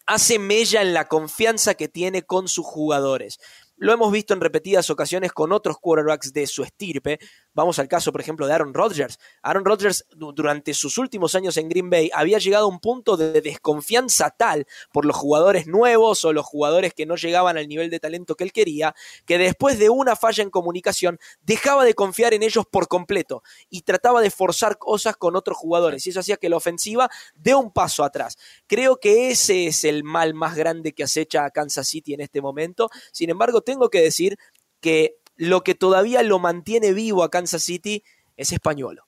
[0.05, 3.39] hace mella en la confianza que tiene con sus jugadores.
[3.79, 7.19] Lo hemos visto en repetidas ocasiones con otros quarterbacks de su estirpe.
[7.53, 9.19] Vamos al caso, por ejemplo, de Aaron Rodgers.
[9.43, 13.17] Aaron Rodgers, du- durante sus últimos años en Green Bay, había llegado a un punto
[13.17, 17.91] de desconfianza tal por los jugadores nuevos o los jugadores que no llegaban al nivel
[17.91, 22.33] de talento que él quería, que después de una falla en comunicación, dejaba de confiar
[22.33, 26.05] en ellos por completo y trataba de forzar cosas con otros jugadores.
[26.07, 28.37] Y eso hacía que la ofensiva dé un paso atrás.
[28.65, 32.41] Creo que ese es el mal más grande que acecha a Kansas City en este
[32.41, 32.89] momento.
[33.11, 34.37] Sin embargo, tengo que decir
[34.79, 38.01] que lo que todavía lo mantiene vivo a Kansas City
[38.37, 39.07] es Españolo.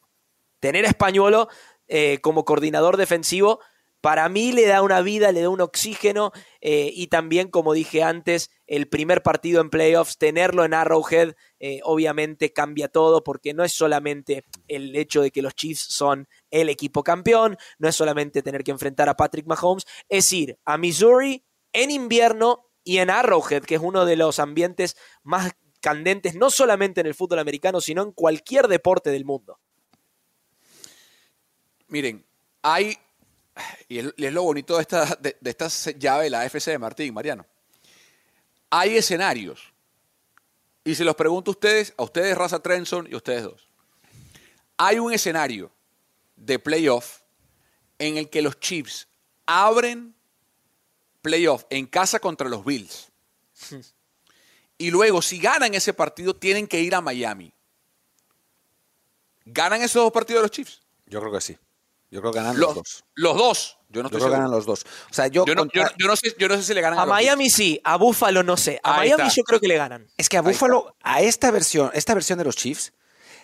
[0.59, 1.47] Tener a Españolo
[1.87, 3.61] eh, como coordinador defensivo,
[4.01, 8.03] para mí le da una vida, le da un oxígeno eh, y también, como dije
[8.03, 13.63] antes, el primer partido en playoffs, tenerlo en Arrowhead, eh, obviamente cambia todo porque no
[13.63, 18.41] es solamente el hecho de que los Chiefs son el equipo campeón, no es solamente
[18.41, 23.63] tener que enfrentar a Patrick Mahomes, es ir a Missouri en invierno y en Arrowhead,
[23.63, 28.03] que es uno de los ambientes más candentes, no solamente en el fútbol americano, sino
[28.03, 29.59] en cualquier deporte del mundo.
[31.87, 32.25] Miren,
[32.61, 32.97] hay,
[33.87, 37.45] y es, lo bonito de esta, de, llave de la AFC de Martín, Mariano.
[38.69, 39.73] Hay escenarios,
[40.83, 43.67] y se los pregunto a ustedes, a ustedes, Raza Trenson y a ustedes dos.
[44.77, 45.71] Hay un escenario
[46.35, 47.21] de playoff
[47.97, 49.07] en el que los Chiefs
[49.45, 50.15] abren
[51.21, 53.09] playoff en casa contra los Bills.
[54.77, 57.51] Y luego, si ganan ese partido, tienen que ir a Miami.
[59.45, 60.81] ¿Ganan esos dos partidos de los Chiefs?
[61.07, 61.57] Yo creo que sí.
[62.11, 63.03] Yo creo que ganan los, Los, dos.
[63.15, 63.77] los dos.
[63.89, 64.31] Yo no Yo estoy creo que seguro.
[64.37, 64.85] ganan los dos.
[65.09, 66.81] O sea, yo, Yo no, contra- yo- yo no sé, yo no sé si le
[66.81, 68.79] ganan a, A los Miami sí, a Buffalo no sé.
[68.83, 69.35] A Ahí Miami está.
[69.35, 70.07] yo creo que le ganan.
[70.17, 72.93] Es que a Ahí Buffalo, a esta versión, esta versión de los Chiefs,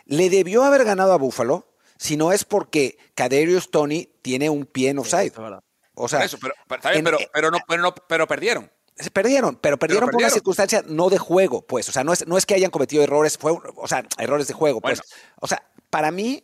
[0.05, 1.67] le debió haber ganado a Buffalo
[1.97, 5.27] si no es porque Kadarius Tony tiene un pie en offside.
[5.27, 5.63] es verdad.
[5.95, 8.27] O sea, eso, pero, pero, está bien, en- pero, eh, pero no, pero, no- pero
[8.27, 8.71] perdieron.
[9.13, 11.89] perdieron, pero perdieron por una circunstancia no de juego, pues.
[11.89, 14.53] O sea, no es, no es que hayan cometido errores, fue, o sea, errores de
[14.53, 14.99] juego, pues.
[14.99, 15.11] Bueno.
[15.41, 16.43] O sea, para mí,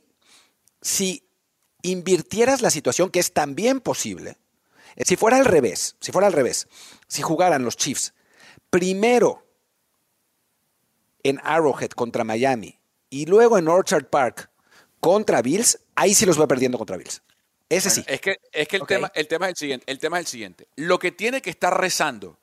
[0.82, 1.28] si
[1.82, 4.38] invirtieras la situación, que es también posible,
[4.96, 6.68] eh, si fuera al revés, si fuera al revés,
[7.08, 8.14] si jugaran los Chiefs
[8.70, 9.46] primero
[11.24, 12.80] en Arrowhead contra Miami
[13.10, 14.50] y luego en Orchard Park
[15.00, 17.22] contra Bills, ahí sí los va perdiendo contra Bills.
[17.72, 18.04] Ese sí.
[18.06, 20.28] Es que, es que el, tema, el, tema es el, siguiente, el tema es el
[20.28, 20.68] siguiente.
[20.76, 22.38] Lo que tiene que estar rezando,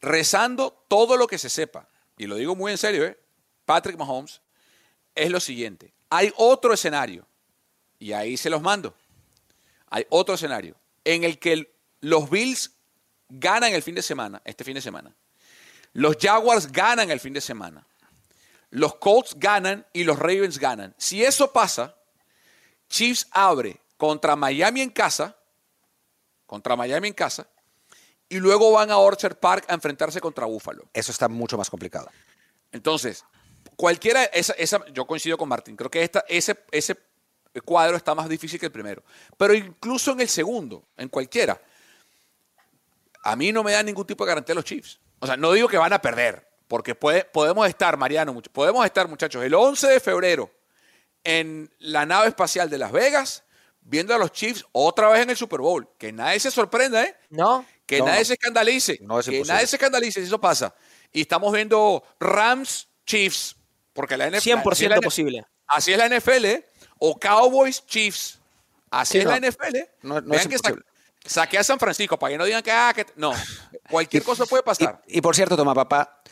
[0.00, 3.16] rezando todo lo que se sepa, y lo digo muy en serio, ¿eh?
[3.64, 4.40] Patrick Mahomes,
[5.14, 5.94] es lo siguiente.
[6.10, 7.24] Hay otro escenario,
[8.00, 8.96] y ahí se los mando.
[9.90, 10.74] Hay otro escenario
[11.04, 12.72] en el que los Bills
[13.28, 15.14] ganan el fin de semana, este fin de semana.
[15.92, 17.86] Los Jaguars ganan el fin de semana.
[18.70, 20.96] Los Colts ganan y los Ravens ganan.
[20.98, 21.96] Si eso pasa,
[22.88, 25.36] Chiefs abre contra Miami en casa,
[26.46, 27.46] contra Miami en casa,
[28.28, 30.84] y luego van a Orchard Park a enfrentarse contra Buffalo.
[30.92, 32.10] Eso está mucho más complicado.
[32.72, 33.24] Entonces,
[33.76, 36.96] cualquiera, esa, esa- yo coincido con Martín, creo que esta, ese, ese
[37.64, 39.02] cuadro está más difícil que el primero.
[39.36, 41.60] Pero incluso en el segundo, en cualquiera,
[43.22, 45.00] a mí no me da ningún tipo de garantía los Chiefs.
[45.20, 49.08] o sea, no digo que van a perder, porque puede, podemos estar, Mariano, podemos estar,
[49.08, 50.50] muchachos, el 11 de febrero
[51.24, 53.42] en la nave espacial de Las Vegas,
[53.88, 55.88] viendo a los Chiefs otra vez en el Super Bowl.
[55.98, 57.16] Que nadie se sorprenda, ¿eh?
[57.30, 57.64] No.
[57.86, 58.98] Que nadie se escandalice.
[59.02, 59.54] No es que imposible.
[59.54, 60.74] nadie se escandalice si eso pasa.
[61.12, 63.56] Y estamos viendo Rams Chiefs,
[63.92, 64.48] porque la NFL...
[64.50, 65.44] 100% así es la- posible.
[65.68, 66.66] Así es la NFL, ¿eh?
[66.98, 68.38] o Cowboys Chiefs.
[68.90, 69.30] Así Sí, es no.
[69.30, 69.76] la NFL.
[70.02, 70.84] No- no Vean es que sa- imposible.
[71.24, 73.32] saqué a San Francisco para que no digan que, ah, que no.
[73.90, 75.02] Cualquier cosa puede pasar.
[75.06, 76.22] Y, y por cierto, toma papá,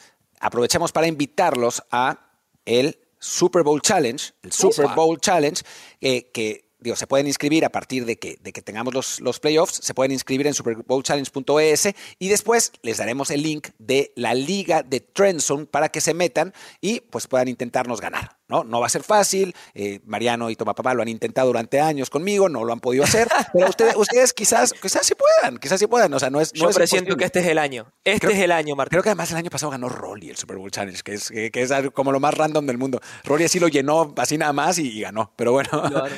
[0.40, 2.18] aprovechamos para invitarlos a
[2.64, 4.88] el Super Bowl Challenge, el Super.
[4.88, 5.62] Bowl Challenge,
[6.00, 9.40] eh, que digo, se pueden inscribir a partir de que, de que tengamos los, los
[9.40, 14.82] playoffs, se pueden inscribir en superbowlchallenge.es y después les daremos el link de la liga
[14.82, 18.36] de Trendzone para que se metan y pues puedan intentarnos ganar.
[18.46, 21.80] No, no va a ser fácil, eh, Mariano y Toma Papá lo han intentado durante
[21.80, 25.80] años conmigo, no lo han podido hacer, pero ustedes, ustedes quizás, quizás sí puedan, quizás
[25.80, 26.52] sí puedan, o sea, no es...
[26.52, 27.90] Yo no es presiento que este es el año.
[28.04, 28.90] Este Creo- es el año, Martín.
[28.90, 31.50] Creo que además el año pasado ganó Rolly el Super Bowl Challenge, que es, que,
[31.54, 33.00] es como lo más random del mundo.
[33.24, 35.32] Rolly así lo llenó así nada más y, y ganó.
[35.36, 36.14] Pero bueno, Claro.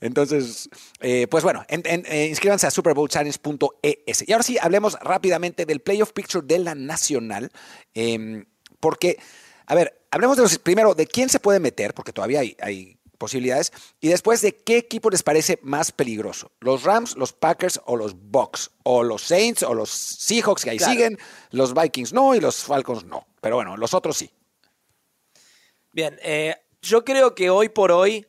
[0.00, 0.68] Entonces,
[1.00, 4.24] eh, pues bueno, en- en- eh, inscríbanse a superbowlchallenge.es.
[4.28, 7.50] Y ahora sí, hablemos rápidamente del Playoff Picture de la Nacional,
[7.94, 8.44] eh,
[8.80, 9.18] porque,
[9.66, 12.98] a ver, hablemos de los, primero de quién se puede meter, porque todavía hay, hay
[13.18, 16.50] posibilidades, y después de qué equipo les parece más peligroso.
[16.58, 20.78] Los Rams, los Packers o los Bucks, o los Saints o los Seahawks que ahí
[20.78, 20.92] Claro.
[20.92, 21.18] siguen,
[21.52, 23.24] los Vikings no y los Falcons no.
[23.40, 24.28] Pero bueno, los otros sí.
[25.92, 28.26] Bien, eh, yo creo que hoy por hoy,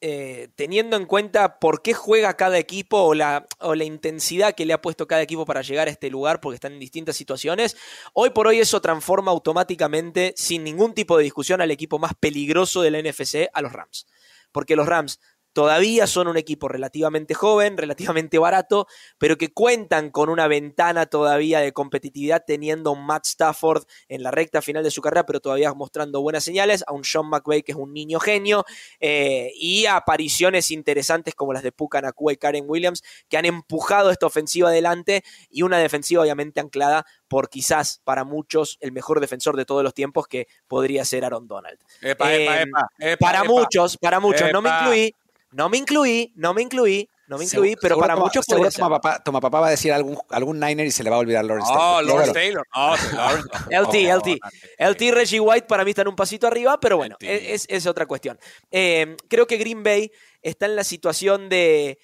[0.00, 4.64] eh, teniendo en cuenta por qué juega cada equipo o la, o la intensidad que
[4.64, 7.76] le ha puesto cada equipo para llegar a este lugar, porque están en distintas situaciones,
[8.12, 12.82] hoy por hoy eso transforma automáticamente, sin ningún tipo de discusión, al equipo más peligroso
[12.82, 14.06] de la NFC, a los Rams.
[14.52, 15.20] Porque los Rams
[15.58, 18.86] todavía son un equipo relativamente joven, relativamente barato,
[19.18, 24.22] pero que cuentan con una ventana todavía de competitividad teniendo a un Matt Stafford en
[24.22, 27.64] la recta final de su carrera, pero todavía mostrando buenas señales, a un Sean McVay
[27.64, 28.64] que es un niño genio,
[29.00, 33.44] eh, y a apariciones interesantes como las de Puka Nakua y Karen Williams, que han
[33.44, 39.18] empujado esta ofensiva adelante y una defensiva obviamente anclada por quizás para muchos el mejor
[39.18, 41.80] defensor de todos los tiempos que podría ser Aaron Donald.
[42.00, 45.14] Epa, epa, Eh, epa, epa, para muchos, para muchos, no me incluí,
[45.52, 48.44] no me incluí, no me incluí, no me incluí, Seguro- pero seguro para toma- muchos
[48.44, 48.72] ser.
[48.74, 51.18] toma papá, toma papá va a decir algún, algún Niner y se le va a
[51.18, 52.04] olvidar Lawrence Oh, Taylor.
[52.06, 52.66] Lawrence Taylor.
[52.74, 53.48] Oh, Lawrence.
[53.70, 54.40] LT, Oh, LT.
[54.78, 57.54] LT Reggie White para mí está en un pasito arriba, pero bueno, LT.
[57.54, 58.38] es, es otra cuestión.
[58.70, 60.10] Eh, creo que Green Bay
[60.42, 61.98] está en la situación de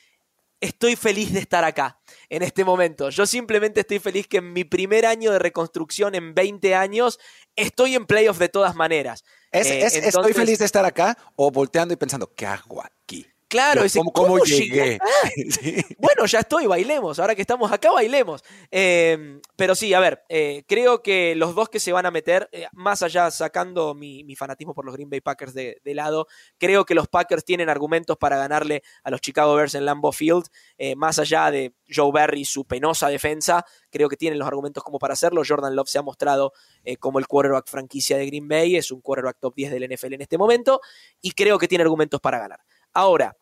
[0.61, 1.99] estoy feliz de estar acá
[2.30, 3.11] en este momento.
[3.11, 7.18] Yo simplemente estoy feliz que en mi primer año de reconstrucción en 20 años
[7.57, 9.24] estoy en playoff de todas maneras.
[9.51, 13.26] ¿Es, Eh, es- ¿Estoy feliz de estar acá o volteando y pensando, ¿qué hago aquí?
[13.55, 14.99] Claro, dice, ¿cómo, cómo ¿cómo llegué?
[15.37, 15.77] llegué Sí.
[15.99, 17.21] Bueno, ya estoy, bailemos.
[17.21, 18.43] Ahora que estamos acá, bailemos.
[18.69, 22.49] Eh, pero sí, a ver, eh, creo que los dos que se van a meter,
[22.51, 26.27] eh, más allá sacando mi, mi fanatismo por los Green Bay Packers de, de lado,
[26.59, 30.47] creo que los Packers tienen argumentos para ganarle a los Chicago Bears en Lambeau Field,
[30.77, 34.83] eh, más allá de Joe Barry y su penosa defensa, creo que tienen los argumentos
[34.83, 35.43] como para hacerlo.
[35.47, 36.53] Jordan Love se ha mostrado
[36.99, 40.23] como el quarterback franquicia de Green Bay, es un quarterback top 10 del NFL en
[40.23, 40.81] este momento,
[41.21, 42.59] y creo que tiene argumentos para ganar.
[42.93, 43.37] Ahora,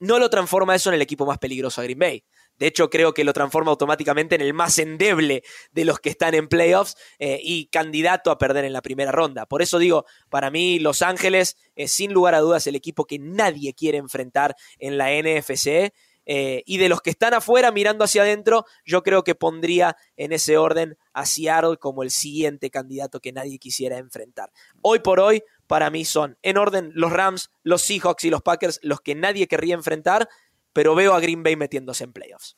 [0.00, 2.24] no lo transforma eso en el equipo más peligroso a Green Bay.
[2.56, 5.42] De hecho, creo que lo transforma automáticamente en el más endeble
[5.72, 9.46] de los que están en playoffs eh, y candidato a perder en la primera ronda.
[9.46, 13.18] Por eso digo, para mí Los Ángeles es sin lugar a dudas el equipo que
[13.18, 15.92] nadie quiere enfrentar en la NFC.
[16.26, 20.32] eh, y de los que están afuera mirando hacia adentro, yo creo que pondría en
[20.32, 24.50] ese orden a Seattle como el siguiente candidato que nadie quisiera enfrentar.
[24.82, 28.80] Hoy por hoy, para mí son en orden los Rams, los Seahawks y los Packers
[28.82, 30.28] los que nadie querría enfrentar,
[30.72, 32.56] pero veo a Green Bay metiéndose en playoffs.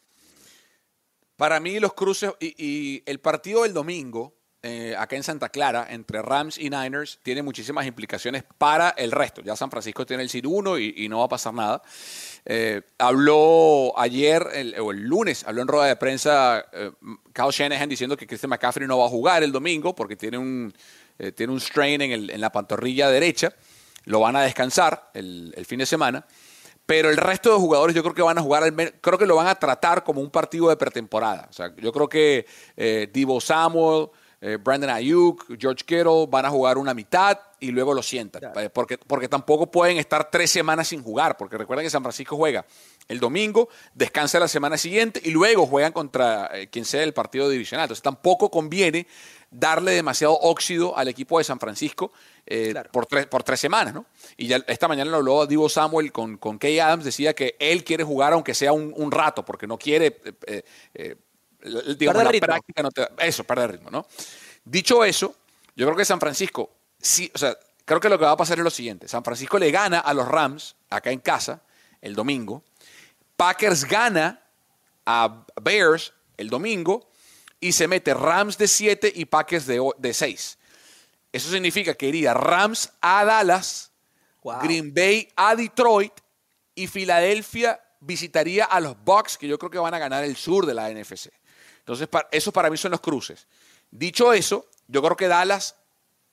[1.37, 6.23] Para mí los cruces y, el partido del domingo eh, acá en Santa Clara entre
[6.23, 9.43] Rams y Niners tiene muchísimas implicaciones para el resto.
[9.43, 11.83] Ya San Francisco tiene el SID 1 y, y no va a pasar nada.
[12.47, 16.91] Eh, habló ayer el- o el lunes, habló en rueda de prensa eh,
[17.35, 20.73] Kyle Shanahan diciendo que Christian McCaffrey no va a jugar el domingo porque tiene un,
[21.19, 23.53] eh, tiene un strain en, el- en la pantorrilla derecha.
[24.05, 26.27] Lo van a descansar el, el fin de semana.
[26.85, 29.37] Pero el resto de jugadores yo creo que van a jugar, al creo que lo
[29.37, 31.47] van a tratar como un partido de pretemporada.
[31.49, 32.45] O sea, yo creo que
[32.77, 34.09] eh, Divo Samuel,
[34.41, 38.43] eh, Brandon Ayuk, George Kittle van a jugar una mitad y luego lo sientan.
[38.75, 41.37] Porque, porque tampoco pueden estar tres semanas sin jugar.
[41.37, 42.67] Porque recuerden que San Francisco juega
[43.07, 47.49] el domingo, descansa la semana siguiente y luego juegan contra eh, quien sea el partido
[47.49, 47.85] divisional.
[47.85, 49.07] Entonces tampoco conviene
[49.53, 52.11] darle demasiado óxido al equipo de San Francisco
[52.47, 52.91] eh, Claro.
[52.91, 54.07] por, tres, por tres semanas, ¿no?
[54.37, 57.85] Y ya esta mañana lo habló Divo Samuel con, con Kay Adams, decía que él
[57.85, 60.63] quiere jugar aunque sea un, un rato, porque no quiere eh,
[60.95, 61.17] eh,
[61.65, 62.47] Digamos, Perder la ritmo.
[62.47, 64.05] práctica no te da- Eso, perder ritmo, ¿no?
[64.65, 65.37] Dicho eso,
[65.77, 68.59] yo creo que San Francisco, sí, o sea, creo que lo que va a pasar
[68.59, 69.07] es lo siguiente.
[69.07, 71.63] San Francisco le gana a los Rams acá en casa
[72.01, 72.65] el domingo.
[73.37, 74.43] Packers gana
[75.07, 77.09] a Bears el domingo
[77.63, 80.59] y se mete Rams de 7 y Packers de, de 6.
[81.31, 83.89] Eso significa que iría Rams a Dallas,
[84.43, 84.59] Wow.
[84.61, 86.13] Green Bay a Detroit
[86.75, 90.67] y Filadelfia visitaría a los Bucks, que yo creo que van a ganar el sur
[90.67, 91.31] de la NFC.
[91.79, 93.47] Entonces, esos para mí son los cruces.
[93.93, 95.77] Dicho eso, yo creo que Dallas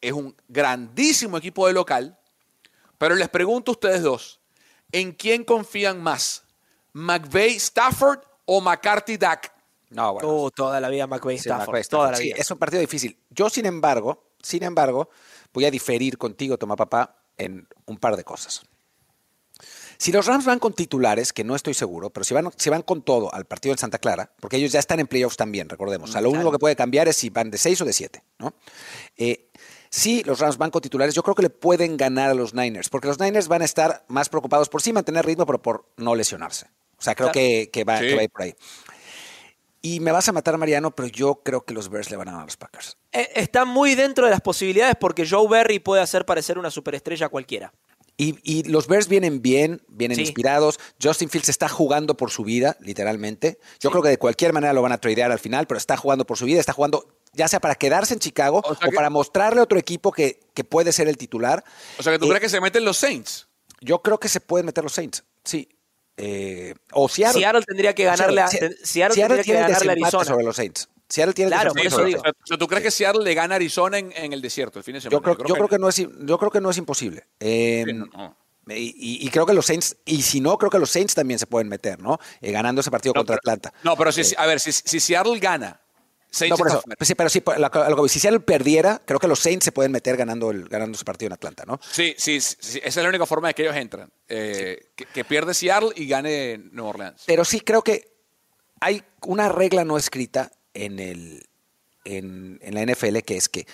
[0.01, 2.17] es un grandísimo equipo de local,
[2.97, 4.39] pero les pregunto a ustedes dos,
[4.91, 6.41] ¿en quién confían más?
[6.93, 9.58] ¿McVay Stafford o McCarthy Dak?
[9.89, 10.29] No, bueno.
[10.29, 11.67] Oh, toda la vida McVay Sí, Stafford.
[11.67, 12.11] McVay toda Stafford.
[12.11, 12.35] la Sí, vida.
[12.39, 13.17] es un partido difícil.
[13.29, 15.09] Yo, sin embargo, sin embargo,
[15.53, 18.61] voy a diferir contigo, Toma Papá, en un par de cosas.
[19.97, 22.83] Si los Rams van con titulares, que no estoy seguro, pero si van, si van
[22.83, 26.09] con todo al partido en Santa Clara, porque ellos ya están en playoffs también, recordemos.
[26.09, 28.23] O sea, lo único que puede cambiar es si van de 6 o de 7,
[28.37, 28.53] ¿no?
[29.17, 29.49] Eh,
[29.89, 32.87] si los Rams van con titulares, yo creo que le pueden ganar a los Niners,
[32.87, 36.15] porque los Niners van a estar más preocupados por sí mantener ritmo, pero por no
[36.15, 36.67] lesionarse.
[36.97, 37.33] O sea, creo Claro.
[37.33, 38.07] que, que va, Sí.
[38.07, 38.55] que va a ir por ahí.
[39.81, 42.31] Y me vas a matar, Mariano, pero yo creo que los Bears le van a
[42.31, 42.97] ganar a los Packers.
[43.13, 47.27] Eh, Está muy dentro de las posibilidades porque Joe Berry puede hacer parecer una superestrella
[47.27, 47.73] a cualquiera.
[48.17, 50.23] Y, y los Bears vienen bien, vienen Sí.
[50.23, 50.77] inspirados.
[51.01, 53.59] Justin Fields está jugando por su vida, literalmente.
[53.79, 56.25] Yo creo que de cualquier manera lo van a tradear al final, pero está jugando
[56.25, 58.95] por su vida, está jugando ya sea para quedarse en Chicago O o, sea que-
[58.95, 61.63] para mostrarle a otro equipo que, que puede ser el titular.
[61.97, 63.47] O sea, que tú Eh, crees que se meten los Saints.
[63.79, 65.69] Yo creo que se pueden meter los Saints, sí.
[66.21, 67.39] Eh, o Seattle.
[67.41, 68.75] Seattle tendría que ganarle a, Seattle
[69.15, 70.25] tendría que tiene el ganarle Arizona.
[70.25, 70.89] sobre los Saints.
[71.07, 72.19] Seattle tiene Claro, por eso digo.
[72.21, 74.83] O sea, ¿tú crees que Seattle le gana a Arizona en, en el desierto el
[74.83, 75.17] fin de semana?
[75.17, 77.25] Yo creo, yo creo que no es, yo creo que no es imposible.
[77.39, 78.35] Eh, Sí, no.
[78.67, 81.39] Y, y- y creo que los Saints, y si no, creo que los Saints también
[81.39, 82.19] se pueden meter, ¿no?
[82.39, 83.73] Eh, ganando ese partido No, contra pero- Atlanta.
[83.83, 85.81] No, pero si, a ver, si, si Seattle gana,
[86.31, 86.83] Saints No, por está eso.
[86.85, 87.05] fuera.
[87.05, 89.71] Sí, pero sí, la- lo que voy, si Seattle perdiera, creo que los Saints se
[89.71, 91.79] pueden meter ganando, el, ganando ese partido en Atlanta, ¿no?
[91.81, 94.11] Sí, sí, sí, esa es la única forma de que ellos entran.
[94.27, 97.23] Eh, que, que pierde Seattle y gane Nueva Orleans.
[97.25, 98.11] Pero sí creo que
[98.79, 101.47] hay una regla no escrita en, el,
[102.05, 103.65] en, en la NFL que es que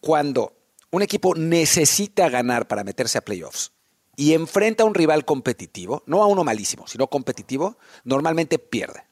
[0.00, 0.56] cuando
[0.90, 3.72] un equipo necesita ganar para meterse a playoffs
[4.16, 9.02] y enfrenta a un rival competitivo, no a uno malísimo, sino competitivo, normalmente pierde.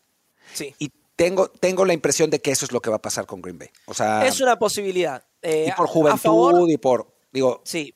[0.53, 0.74] Sí.
[0.78, 3.41] Y tengo, tengo la impresión de que eso es lo que va a pasar con
[3.43, 3.69] Green Bay.
[3.87, 5.25] O sea, Es una posibilidad.
[5.43, 7.95] Eh, y por juventud favor- y por, digo, Sí.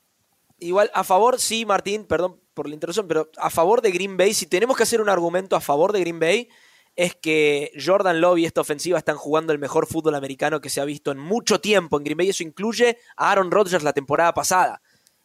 [0.58, 4.32] Igual, a favor, sí, Martín, perdón por la interrupción, pero a favor de Green Bay,
[4.32, 6.48] si tenemos que hacer un argumento a favor de Green Bay,
[6.94, 10.80] es que Jordan Love y esta ofensiva están jugando el mejor fútbol americano que se
[10.80, 12.30] ha visto en mucho tiempo en Green Bay.
[12.30, 14.80] Eso incluye a Aaron Rodgers la temporada pasada.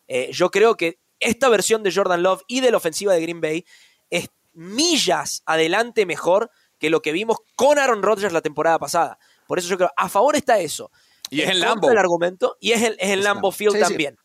[0.10, 3.40] Eh, yo creo que esta versión de Jordan Love y de la ofensiva de Green
[3.40, 3.64] Bay
[4.10, 6.52] es millas adelante mejor
[6.82, 9.18] que lo que vimos con Aaron Rodgers la temporada pasada.
[9.48, 10.92] Por eso yo creo, a favor está eso.
[11.30, 11.92] Y es contra Lambeau.
[11.92, 13.52] el argumento, y es, el, es Lambeau Lambeau.
[13.54, 13.84] Field Sí, sí.
[13.88, 14.18] también.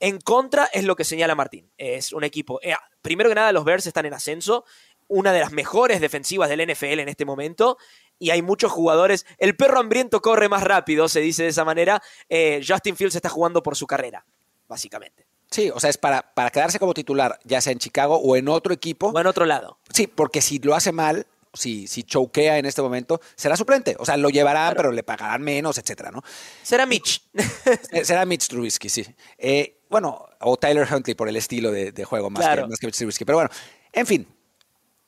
[0.00, 1.70] En contra es lo que señala Martín.
[1.76, 2.58] Es un equipo.
[2.62, 4.64] eh, primero que nada, los Bears están en ascenso.
[5.06, 7.78] Una de las mejores defensivas del NFL en este momento.
[8.18, 9.26] Y hay muchos jugadores.
[9.38, 12.02] El perro hambriento corre más rápido, se dice de esa manera.
[12.28, 14.24] Eh, Justin Fields está jugando por su carrera,
[14.68, 15.26] básicamente.
[15.50, 18.48] sí, o sea, es para, para quedarse como titular, ya sea en Chicago o en
[18.48, 19.08] otro equipo.
[19.08, 19.78] O en otro lado.
[19.92, 23.96] Sí, porque si lo hace mal, si, si choquea en este momento, será suplente.
[23.98, 26.22] O sea, lo llevarán, pero le pagarán menos, etcétera, ¿no?
[26.62, 27.28] Será Mitch.
[27.92, 29.04] Eh, Será Mitch Trubisky, sí.
[29.36, 32.62] Eh, bueno, o Tyler Huntley por el estilo de, de juego más, Claro.
[32.64, 33.24] que, más que Mitch Trubisky.
[33.24, 33.50] Pero bueno,
[33.92, 34.28] en fin.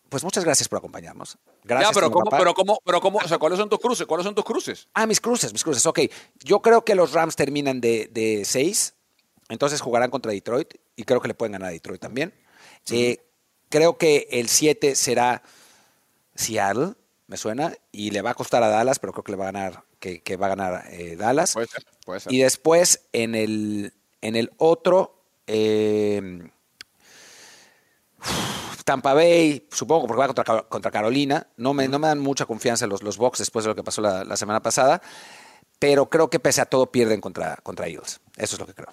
[0.08, 1.38] Pues muchas gracias por acompañarnos.
[1.62, 1.90] Gracias.
[1.90, 4.06] ya, pero ¿cómo, pero cómo, pero cómo, o sea, ¿cuáles son tus cruces?
[4.08, 4.88] ¿Cuáles son tus cruces?
[4.92, 5.86] Ah, mis cruces, mis cruces.
[5.86, 6.00] Ok.
[6.42, 8.94] Yo creo que los Rams terminan de, de seis.
[9.48, 10.74] Entonces jugarán contra Detroit.
[10.96, 12.34] Y creo que le pueden ganar a Detroit también.
[12.90, 13.18] Eh,
[13.68, 15.42] creo que el 7 será
[16.40, 16.94] Seattle,
[17.26, 17.72] me suena.
[17.92, 20.22] Y le va a costar a Dallas, pero creo que le va a ganar, que,
[20.22, 21.54] que va a ganar eh, Dallas.
[21.54, 22.32] Puede ser, puede ser.
[22.32, 26.50] Y después en el, en el otro, eh,
[28.84, 31.46] Tampa Bay, supongo porque va contra, contra Carolina.
[31.56, 34.00] No me, no me dan mucha confianza los, los Bucks después de lo que pasó
[34.00, 35.00] la, la semana pasada.
[35.78, 38.20] Pero creo que pese a todo pierden contra, contra Eagles.
[38.36, 38.88] Eso es lo que creo.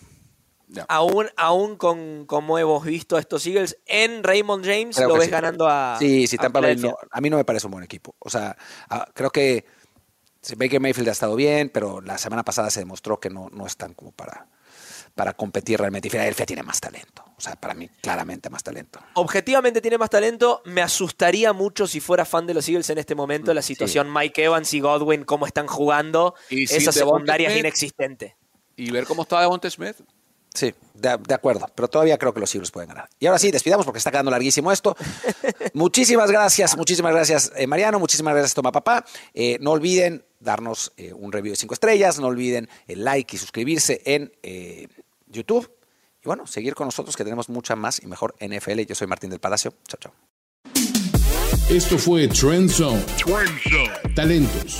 [0.90, 5.26] Aún aún con como hemos visto a estos Eagles en Raymond James, Creo lo ves
[5.26, 5.32] sí.
[5.32, 5.96] ganando a.
[5.98, 8.16] Sí, sí, a Tampa Bay no- a mí no me parece un buen equipo.
[8.20, 8.58] O sea,
[9.14, 9.66] creo que
[10.58, 13.94] Baker Mayfield ha estado bien, pero la semana pasada se demostró que no, no están
[13.94, 14.48] como para,
[15.16, 16.08] para competir realmente.
[16.10, 17.24] Y Philadelphia tiene más talento.
[17.38, 19.00] O sea, para mí, claramente más talento.
[19.14, 20.62] objetivamente tiene más talento.
[20.66, 23.54] Me asustaría mucho si fuera fan de los Eagles en este momento.
[23.54, 26.34] La situación Mike Evans y Godwin, cómo están jugando.
[26.50, 28.36] Y Esa Devonta secundaria es inexistente.
[28.76, 29.96] Y ver cómo está Devonta Smith.
[30.54, 33.10] Sí, de, de acuerdo, pero todavía creo que los Eagles pueden ganar.
[33.20, 34.96] Y ahora sí, despidamos porque está quedando larguísimo esto.
[35.74, 39.06] muchísimas gracias, muchísimas gracias eh, Mariano, muchísimas gracias Toma Papá.
[39.34, 43.40] Eh, no olviden darnos eh, un review de cinco estrellas, no olviden el like y
[43.40, 44.88] suscribirse en eh,
[45.28, 45.72] YouTube.
[46.24, 48.82] Y bueno, seguir con nosotros que tenemos mucha más y mejor NFL.
[48.82, 49.74] Yo soy Martín del Palacio.
[49.88, 50.14] Chao, chao.
[51.70, 53.04] Esto fue Trend Zone.
[54.16, 54.80] Talentos.